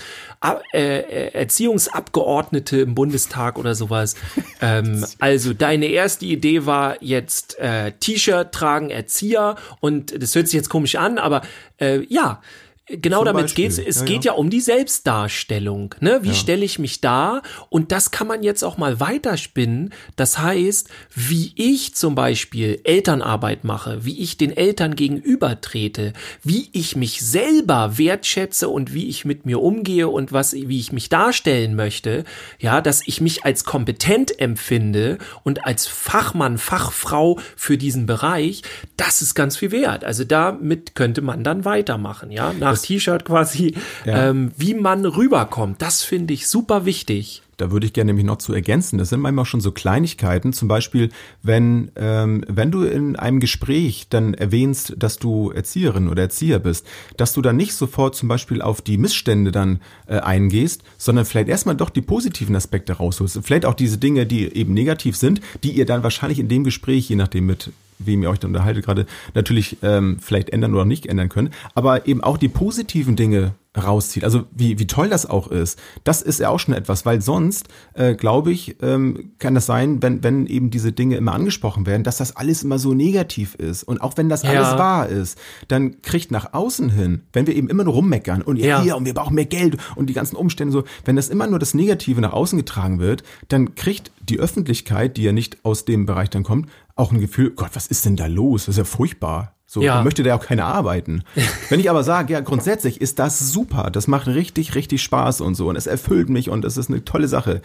[0.73, 4.17] äh, äh, Erziehungsabgeordnete im Bundestag oder sowas.
[4.63, 10.57] ähm, also deine erste Idee war jetzt äh, T-Shirt tragen, Erzieher und das hört sich
[10.57, 11.43] jetzt komisch an, aber
[11.79, 12.41] äh, ja.
[12.89, 13.65] Genau Zum damit Beispiel.
[13.65, 13.79] geht's.
[13.79, 14.33] Es Ja, geht ja.
[14.33, 15.95] ja um die Selbstdarstellung.
[16.01, 16.21] Ne?
[16.23, 17.43] Wie stelle ich mich dar?
[17.69, 19.93] Und das kann man jetzt auch mal weiterspinnen.
[20.15, 26.13] Das heißt, wie ich zum Beispiel Elternarbeit mache, wie ich den Eltern gegenüber trete,
[26.45, 30.93] wie ich mich selber wertschätze und wie ich mit mir umgehe und was, wie ich
[30.93, 32.23] mich darstellen möchte.
[32.61, 38.63] Ja, dass ich mich als kompetent empfinde und als Fachmann, Fachfrau für diesen Bereich.
[38.97, 40.05] Das ist ganz viel wert.
[40.05, 42.31] Also damit könnte man dann weitermachen.
[42.31, 43.75] Ja, nach T-Shirt quasi,
[44.05, 44.31] Ja.
[44.31, 45.81] ähm, wie man rüberkommt.
[45.83, 47.43] Das finde ich super wichtig.
[47.59, 48.99] Da würde ich gerne nämlich noch zu ergänzen.
[48.99, 50.53] Das sind manchmal schon so Kleinigkeiten.
[50.53, 51.09] Zum Beispiel,
[51.43, 56.87] wenn, ähm, wenn du in einem Gespräch dann erwähnst, dass du Erzieherin oder Erzieher bist,
[57.17, 61.49] dass du dann nicht sofort zum Beispiel auf die Missstände dann äh, eingehst, sondern vielleicht
[61.49, 63.41] erstmal doch die positiven Aspekte rausholst.
[63.43, 67.09] Vielleicht auch diese Dinge, die eben negativ sind, die ihr dann wahrscheinlich in dem Gespräch,
[67.09, 71.07] je nachdem mit wem ihr euch da unterhaltet gerade, natürlich ähm, vielleicht ändern oder nicht
[71.07, 73.55] ändern könnt, aber eben auch die positiven Dinge
[73.85, 74.25] rauszieht.
[74.25, 75.79] Also wie, wie toll das auch ist.
[76.05, 80.03] Das ist ja auch schon etwas, weil sonst, äh, glaube ich, ähm, kann das sein,
[80.03, 83.83] wenn, wenn eben diese Dinge immer angesprochen werden, dass das alles immer so negativ ist.
[83.85, 84.51] Und auch wenn das Ja.
[84.51, 88.57] alles wahr ist, dann kriegt nach außen hin, wenn wir eben immer nur rummeckern und
[88.57, 88.83] ja, Ja.
[88.83, 91.59] hier und wir brauchen mehr Geld und die ganzen Umstände so, wenn das immer nur
[91.59, 96.07] das Negative nach außen getragen wird, dann kriegt die Öffentlichkeit, die ja nicht aus dem
[96.07, 98.67] Bereich dann kommt, auch ein Gefühl, Gott, was ist denn da los?
[98.67, 99.56] Das ist ja furchtbar.
[99.69, 100.03] So, Ja.
[100.05, 101.23] möchte da auch keiner arbeiten.
[101.71, 105.57] Wenn ich aber sage, ja, grundsätzlich ist das super, das macht richtig, richtig Spaß und
[105.57, 107.63] so und es erfüllt mich und es ist eine tolle Sache.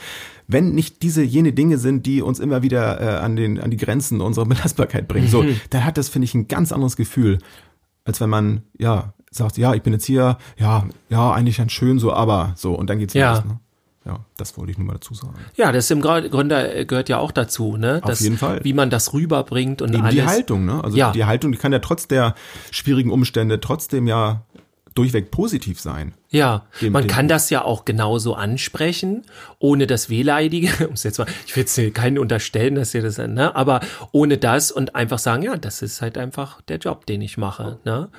[0.48, 3.78] Wenn nicht diese jene Dinge sind, die uns immer wieder äh, an den an die
[3.78, 5.62] Grenzen unserer Belastbarkeit bringen, so, Mhm.
[5.70, 7.38] dann hat das finde ich ein ganz anderes Gefühl,
[8.04, 12.00] als wenn man ja sagt, ja, ich bin jetzt hier, ja, ja, eigentlich ganz schön
[12.00, 13.36] so, aber so und dann geht's Ja.
[13.36, 13.46] los.
[13.46, 13.60] Ne?
[14.06, 15.36] Ja, das wollte ich nur mal dazu sagen.
[15.56, 18.00] Ja, das im Grunde äh, gehört ja auch dazu, ne?
[18.02, 18.60] Auf Das, jeden Fall.
[18.64, 20.16] Wie man das rüberbringt und Eben alles.
[20.16, 20.84] die Haltung, ne?
[20.84, 21.12] Also Ja.
[21.12, 22.34] die Haltung, die kann ja trotz der
[22.72, 24.42] schwierigen Umstände trotzdem ja
[24.96, 26.16] durchweg positiv sein.
[26.32, 29.24] Ja, Dem- man dem- kann das ja auch genauso ansprechen,
[29.60, 33.56] ohne das Wehleidige, um's jetzt mal, ich will jetzt keinen unterstellen, dass ihr das, ne,
[33.56, 33.82] aber
[34.12, 37.78] ohne das und einfach sagen, ja, das ist halt einfach der Job, den ich mache,
[37.86, 38.10] ne.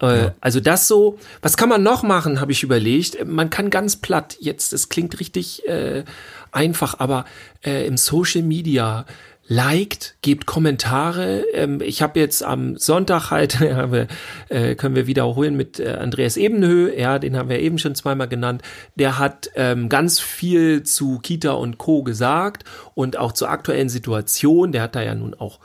[0.00, 3.24] Äh, Also das so, was kann man noch machen, habe ich überlegt.
[3.26, 6.04] Man kann ganz platt, jetzt, es klingt richtig äh,
[6.52, 7.24] einfach, aber
[7.64, 9.06] äh, im Social Media
[9.48, 11.44] liked, gebt Kommentare.
[11.52, 13.60] Ähm, ich habe jetzt am Sonntag halt,
[14.48, 18.28] äh, können wir wiederholen mit äh, Andreas Ebenhö, ja, den haben wir eben schon zweimal
[18.28, 18.62] genannt.
[18.96, 22.02] Der hat ähm, ganz viel zu Kita und Co.
[22.02, 24.72] gesagt und auch zur aktuellen Situation.
[24.72, 25.60] Der hat da ja nun auch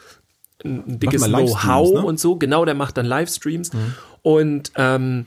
[0.63, 2.01] ein, dickes Know-how ne?
[2.05, 2.35] und so.
[2.35, 3.71] Genau, der macht dann Livestreams.
[4.21, 5.25] Und ähm,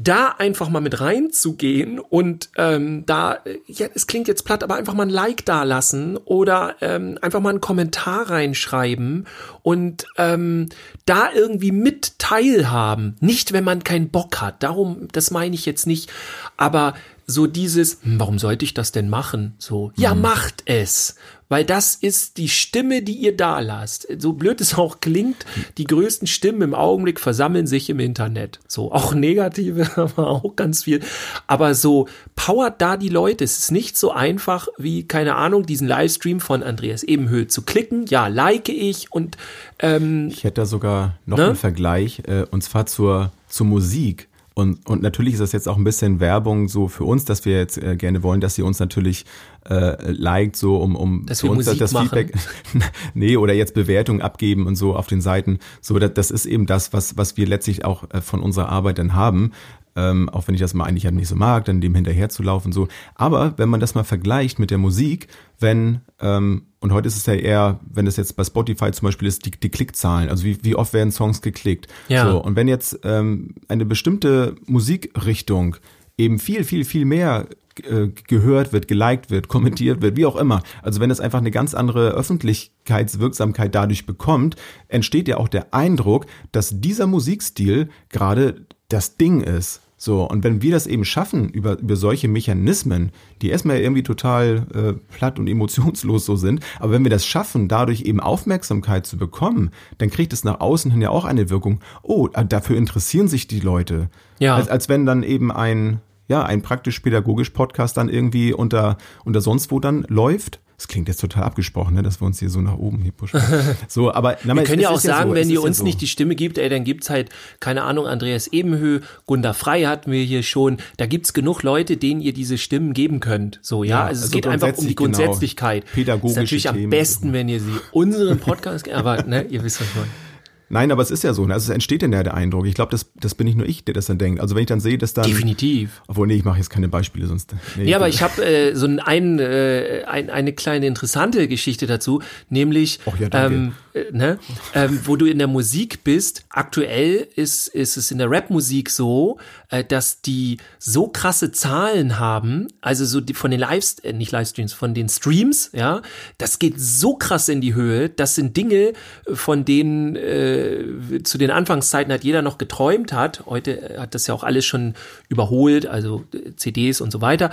[0.00, 4.94] da einfach mal mit reinzugehen und ähm, da, ja, es klingt jetzt platt, aber einfach
[4.94, 9.26] mal ein Like da lassen oder ähm, einfach mal einen Kommentar reinschreiben
[9.62, 10.68] und ähm,
[11.04, 13.16] da irgendwie mit teilhaben.
[13.18, 14.62] Nicht, wenn man keinen Bock hat.
[14.62, 16.08] Darum, das meine ich jetzt nicht.
[16.56, 16.94] Aber
[17.30, 19.54] so dieses, hm, warum sollte ich das denn machen?
[19.58, 20.22] So, ja, Mhm.
[20.22, 21.14] macht es.
[21.50, 24.06] Weil das ist die Stimme, die ihr da lasst.
[24.18, 25.46] So blöd es auch klingt,
[25.78, 28.60] die größten Stimmen im Augenblick versammeln sich im Internet.
[28.66, 31.00] So, auch negative, aber auch ganz viel.
[31.46, 32.06] Aber so,
[32.36, 33.44] powert da die Leute.
[33.44, 38.04] Es ist nicht so einfach wie, keine Ahnung, diesen Livestream von Andreas Ebenhöhl zu klicken.
[38.08, 39.36] Ja, like ich und
[39.78, 41.46] ähm, Ich hätte da sogar noch Ne?
[41.46, 44.28] einen Vergleich, äh, und zwar zur, zur Musik.
[44.58, 47.56] Und, und natürlich ist das jetzt auch ein bisschen Werbung so für uns, dass wir
[47.56, 49.24] jetzt äh, gerne wollen, dass ihr uns natürlich
[49.70, 52.08] äh, liked, so um, um Dass für uns Musik das machen.
[52.08, 52.34] Feedback,
[53.14, 55.60] nee, oder jetzt Bewertungen abgeben und so auf den Seiten.
[55.80, 58.98] So, das, das ist eben das, was, was wir letztlich auch äh, von unserer Arbeit
[58.98, 59.52] dann haben.
[59.98, 62.44] Ähm, auch wenn ich das mal eigentlich halt nicht so mag, dann dem hinterher zu
[62.44, 62.86] laufen so.
[63.16, 65.26] Aber wenn man das mal vergleicht mit der Musik,
[65.58, 69.26] wenn ähm, und heute ist es ja eher, wenn es jetzt bei Spotify zum Beispiel
[69.26, 71.88] ist, die, die Klickzahlen, also wie, wie oft werden Songs geklickt.
[72.06, 72.30] Ja.
[72.30, 75.76] So, und wenn jetzt ähm, eine bestimmte Musikrichtung
[76.16, 77.48] eben viel, viel, viel mehr
[77.82, 80.62] äh, gehört wird, geliked wird, kommentiert wird, wie auch immer.
[80.82, 84.54] Also wenn es einfach eine ganz andere Öffentlichkeitswirksamkeit dadurch bekommt,
[84.86, 89.80] entsteht ja auch der Eindruck, dass dieser Musikstil gerade das Ding ist.
[90.00, 93.10] So, und wenn wir das eben schaffen, über, über solche Mechanismen,
[93.42, 97.66] die erstmal irgendwie total äh, platt und emotionslos so sind, aber wenn wir das schaffen,
[97.66, 101.80] dadurch eben Aufmerksamkeit zu bekommen, dann kriegt es nach außen hin ja auch eine Wirkung,
[102.02, 104.08] oh, äh, dafür interessieren sich die Leute.
[104.38, 104.54] Ja.
[104.54, 109.72] Als, als wenn dann eben ein, ja, ein praktisch-pädagogisch Podcast dann irgendwie unter, unter sonst
[109.72, 110.60] wo dann läuft.
[110.78, 113.40] Das klingt jetzt total abgesprochen, ne, dass wir uns hier so nach oben hier pushen.
[113.88, 115.84] So, aber na, Wir können ja auch sagen, so, wenn ihr ist ja uns so.
[115.84, 120.12] nicht die Stimme gibt, ey, dann gibt's halt, keine Ahnung, Andreas Ebenhö, Gunda Frei hatten
[120.12, 120.76] wir hier schon.
[120.96, 123.58] Da gibt's genug Leute, denen ihr diese Stimmen geben könnt.
[123.60, 125.10] So, ja, Ja, also es also geht einfach um die genau.
[125.10, 125.84] Grundsätzlichkeit.
[125.92, 126.90] Pädagogische ist natürlich am Themen.
[126.90, 130.27] besten, wenn ihr sie unseren Podcast, aber ne, ihr wisst was ich meine.
[130.70, 131.46] Nein, aber es ist ja so.
[131.46, 131.54] ne?
[131.54, 132.66] Also es entsteht denn ja der Eindruck.
[132.66, 134.40] Ich glaube, das, das bin nicht nur ich, der das dann denkt.
[134.40, 135.24] Also wenn ich dann sehe, dass dann.
[135.24, 136.02] Definitiv.
[136.08, 137.54] Obwohl, nee, ich mache jetzt keine Beispiele, sonst.
[137.76, 141.86] Nee, Ja, aber ich habe äh, so ein, ein, äh, ein, eine kleine interessante Geschichte
[141.86, 143.54] dazu, nämlich, Ach ja, danke.
[143.56, 144.38] ähm, äh, ne,
[144.74, 146.44] ähm, wo du in der Musik bist.
[146.48, 149.38] Aktuell ist, ist es in der Rapmusik so,
[149.70, 154.32] äh, dass die so krasse Zahlen haben, also so die, von den Lives, äh, nicht
[154.32, 156.02] Livestreams, von den Streams, ja,
[156.38, 158.08] das geht so krass in die Höhe.
[158.08, 158.92] Das sind Dinge,
[159.32, 163.44] von denen äh, zu den Anfangszeiten hat jeder noch geträumt hat.
[163.46, 164.94] Heute äh, hat das ja auch alles schon
[165.28, 167.50] überholt, also äh, CDs und so weiter.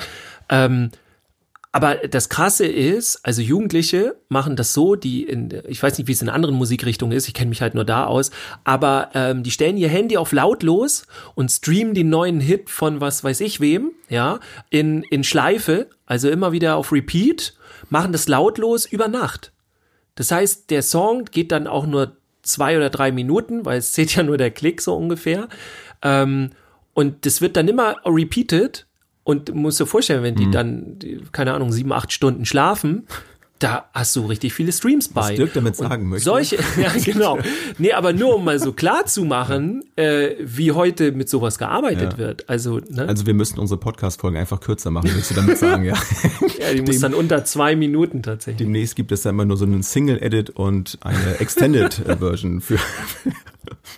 [0.50, 0.92] Ähm,
[1.76, 6.14] aber das Krasse ist, also Jugendliche machen das so, die in, ich weiß nicht, wie
[6.14, 8.32] es in anderen Musikrichtungen ist, ich kenne mich halt nur da aus,
[8.64, 13.26] aber ähm, die stellen ihr Handy auf lautlos und streamen den neuen Hit von was
[13.26, 17.58] weiß ich wem, ja, in, in Schleife, also immer wieder auf Repeat,
[17.90, 19.52] machen das lautlos über Nacht.
[20.16, 24.16] Das heißt, der Song geht dann auch nur zwei oder drei Minuten, weil es zählt
[24.16, 25.50] ja nur der Klick so ungefähr.
[26.02, 26.52] Ähm,
[26.94, 28.86] und das wird dann immer repeated.
[29.26, 30.38] Und du musst dir vorstellen, wenn Mhm.
[30.38, 33.08] die dann, die, keine Ahnung, sieben, acht Stunden schlafen,
[33.58, 35.34] da hast du richtig viele Streams bei.
[35.36, 36.26] Dirk damit Und sagen möchte.
[36.26, 37.40] Solche, ja genau.
[37.80, 42.14] Nee, aber nur um mal so klar zu machen, äh, wie heute mit sowas gearbeitet
[42.14, 42.18] Ja.
[42.20, 42.50] wird.
[42.50, 43.08] Also, ne?
[43.08, 45.96] Also wir müssten unsere Podcast-Folgen einfach kürzer machen, willst du damit sagen, ja.
[46.60, 48.58] ja, die muss dann unter zwei Minuten tatsächlich.
[48.58, 52.78] Demnächst gibt es da immer nur so einen Single-Edit und eine Extended-Version für.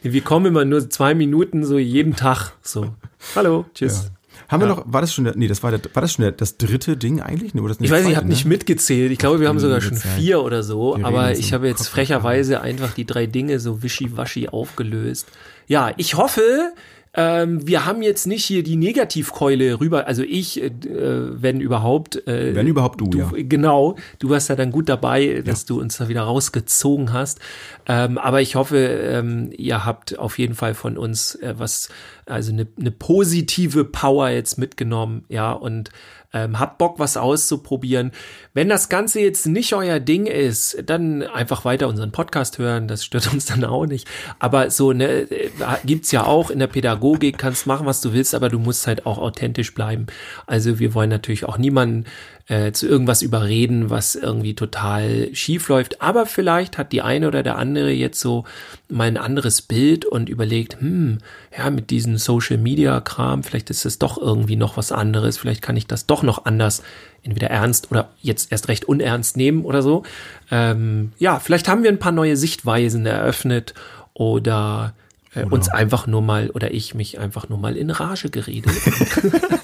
[0.03, 2.51] Wir kommen immer nur zwei Minuten so jeden Tag.
[2.61, 2.93] So.
[3.36, 4.11] Hallo, tschüss.
[4.47, 6.31] Haben wir noch, war das schon, der, nee, das war, der, war das schon der,
[6.31, 7.53] das dritte Ding eigentlich?
[7.53, 8.33] Nee, das Ich weiß, ich habe ne?
[8.33, 9.11] nicht mitgezählt.
[9.11, 10.97] Ich glaube, wir haben sogar schon vier oder so.
[10.97, 15.27] Wir Aber ich habe jetzt Kopf frecherweise einfach die drei Dinge so wischiwaschi aufgelöst.
[15.67, 16.71] Ja, ich hoffe,
[17.18, 20.05] ähm, wir haben jetzt nicht hier die Negativkeule rüber.
[20.05, 22.28] Also ich, äh, wenn überhaupt.
[22.28, 23.32] Äh, Wenn überhaupt du, ja.
[23.36, 27.39] Genau, du warst ja dann gut dabei, dass du uns da wieder rausgezogen hast.
[27.88, 31.89] Ähm, aber ich hoffe, ähm, ihr habt auf jeden Fall von uns äh, was,
[32.28, 35.89] also eine, eine positive Power jetzt mitgenommen, ja, und
[36.34, 38.11] ähm, habt Bock, was auszuprobieren.
[38.53, 43.03] Wenn das Ganze jetzt nicht euer Ding ist, dann einfach weiter unseren Podcast hören, das
[43.05, 44.07] stört uns dann auch nicht.
[44.39, 45.49] Aber so, ne, äh,
[45.86, 49.05] gibt's ja auch in der Pädagogik, kannst machen, was du willst, aber du musst halt
[49.05, 50.07] auch authentisch bleiben.
[50.45, 52.05] Also wir wollen natürlich auch niemanden
[52.47, 56.01] äh, zu irgendwas überreden, was irgendwie total schief läuft.
[56.01, 58.45] Aber vielleicht hat die eine oder der andere jetzt so
[58.89, 61.17] mal ein anderes Bild und überlegt, hm,
[61.57, 65.37] ja, mit diesem Social Media Kram, vielleicht ist es doch irgendwie noch was anderes.
[65.37, 66.83] Vielleicht kann ich das doch noch anders
[67.21, 70.03] entweder ernst oder jetzt erst recht unernst nehmen oder so.
[70.49, 73.73] Ähm, ja, vielleicht haben wir ein paar neue Sichtweisen eröffnet
[74.13, 74.93] oder
[75.34, 78.71] äh, uns einfach nur mal oder ich mich einfach nur mal in Rage geredet.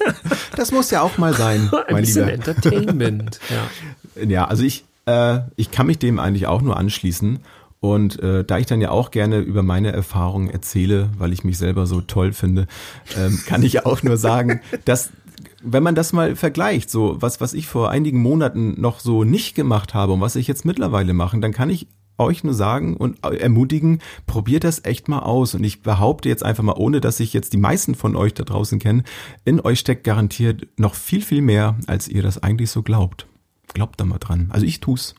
[0.55, 2.33] Das muss ja auch mal sein, Ein mein bisschen Lieber.
[2.33, 3.39] Entertainment.
[3.49, 4.23] Ja.
[4.23, 7.39] Ja, also ich, äh, ich kann mich dem eigentlich auch nur anschließen.
[7.79, 11.57] Und äh, da ich dann ja auch gerne über meine Erfahrungen erzähle, weil ich mich
[11.57, 12.67] selber so toll finde,
[13.17, 15.09] ähm, kann ich auch nur sagen, dass
[15.61, 19.55] wenn man das mal vergleicht, so was, was ich vor einigen Monaten noch so nicht
[19.55, 21.87] gemacht habe und was ich jetzt mittlerweile mache, dann kann ich
[22.17, 25.55] euch nur sagen und ermutigen, probiert das echt mal aus.
[25.55, 28.43] Und ich behaupte jetzt einfach mal, ohne dass ich jetzt die meisten von euch da
[28.43, 29.03] draußen kenne,
[29.45, 33.27] in euch steckt garantiert noch viel, viel mehr, als ihr das eigentlich so glaubt.
[33.73, 34.49] Glaubt da mal dran.
[34.51, 35.15] Also ich tu's.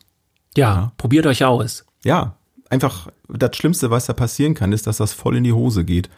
[0.57, 1.84] ja, probiert euch aus.
[2.05, 2.36] Ja,
[2.70, 6.11] einfach das Schlimmste, was da passieren kann, ist, dass das voll in die Hose geht.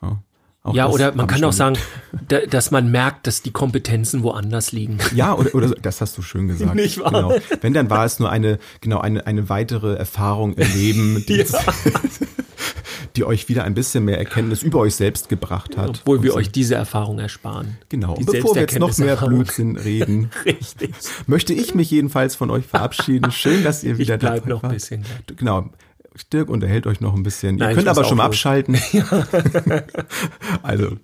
[0.00, 0.22] Ja,
[0.64, 1.76] auch Ja, oder man kann schon auch sagen,
[2.28, 4.98] da, dass man merkt, dass die Kompetenzen woanders liegen.
[5.14, 6.74] Ja, oder, oder das hast du schön gesagt.
[6.74, 7.10] Nicht wahr?
[7.10, 7.34] Genau.
[7.60, 11.44] Wenn, dann war es nur eine, genau, eine, eine weitere Erfahrung im Leben, die,
[13.16, 16.00] die euch wieder ein bisschen mehr Erkenntnis über euch selbst gebracht hat.
[16.02, 17.76] Obwohl wir so- euch diese Erfahrung ersparen.
[17.88, 18.14] Genau.
[18.14, 19.16] Die Und bevor wir jetzt noch mehr.
[19.16, 20.30] Blödsinn reden,
[21.26, 23.30] möchte ich mich jedenfalls von euch verabschieden.
[23.32, 24.72] Schön, dass ihr wieder Ich bleib dabei noch ein wart.
[24.74, 25.04] bisschen.
[25.36, 25.70] Genau.
[26.32, 27.56] Dirk unterhält euch noch ein bisschen.
[27.56, 28.78] Nein, ihr könnt aber schon mal abschalten.
[30.62, 30.96] also,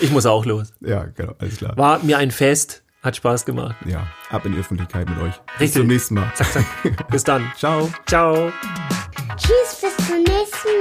[0.00, 0.72] Ich muss auch los.
[0.80, 1.76] ja, genau, alles klar.
[1.76, 3.76] War mir ein Fest, hat Spaß gemacht.
[3.86, 5.34] Ja, ab in die Öffentlichkeit mit euch.
[5.58, 5.80] Bis Richtig.
[5.82, 6.32] zum nächsten Mal.
[6.34, 7.08] Zack, zack.
[7.10, 7.50] Bis dann.
[7.56, 7.90] Ciao.
[8.06, 8.50] Ciao.
[9.36, 10.80] Tschüss, bis zum nächsten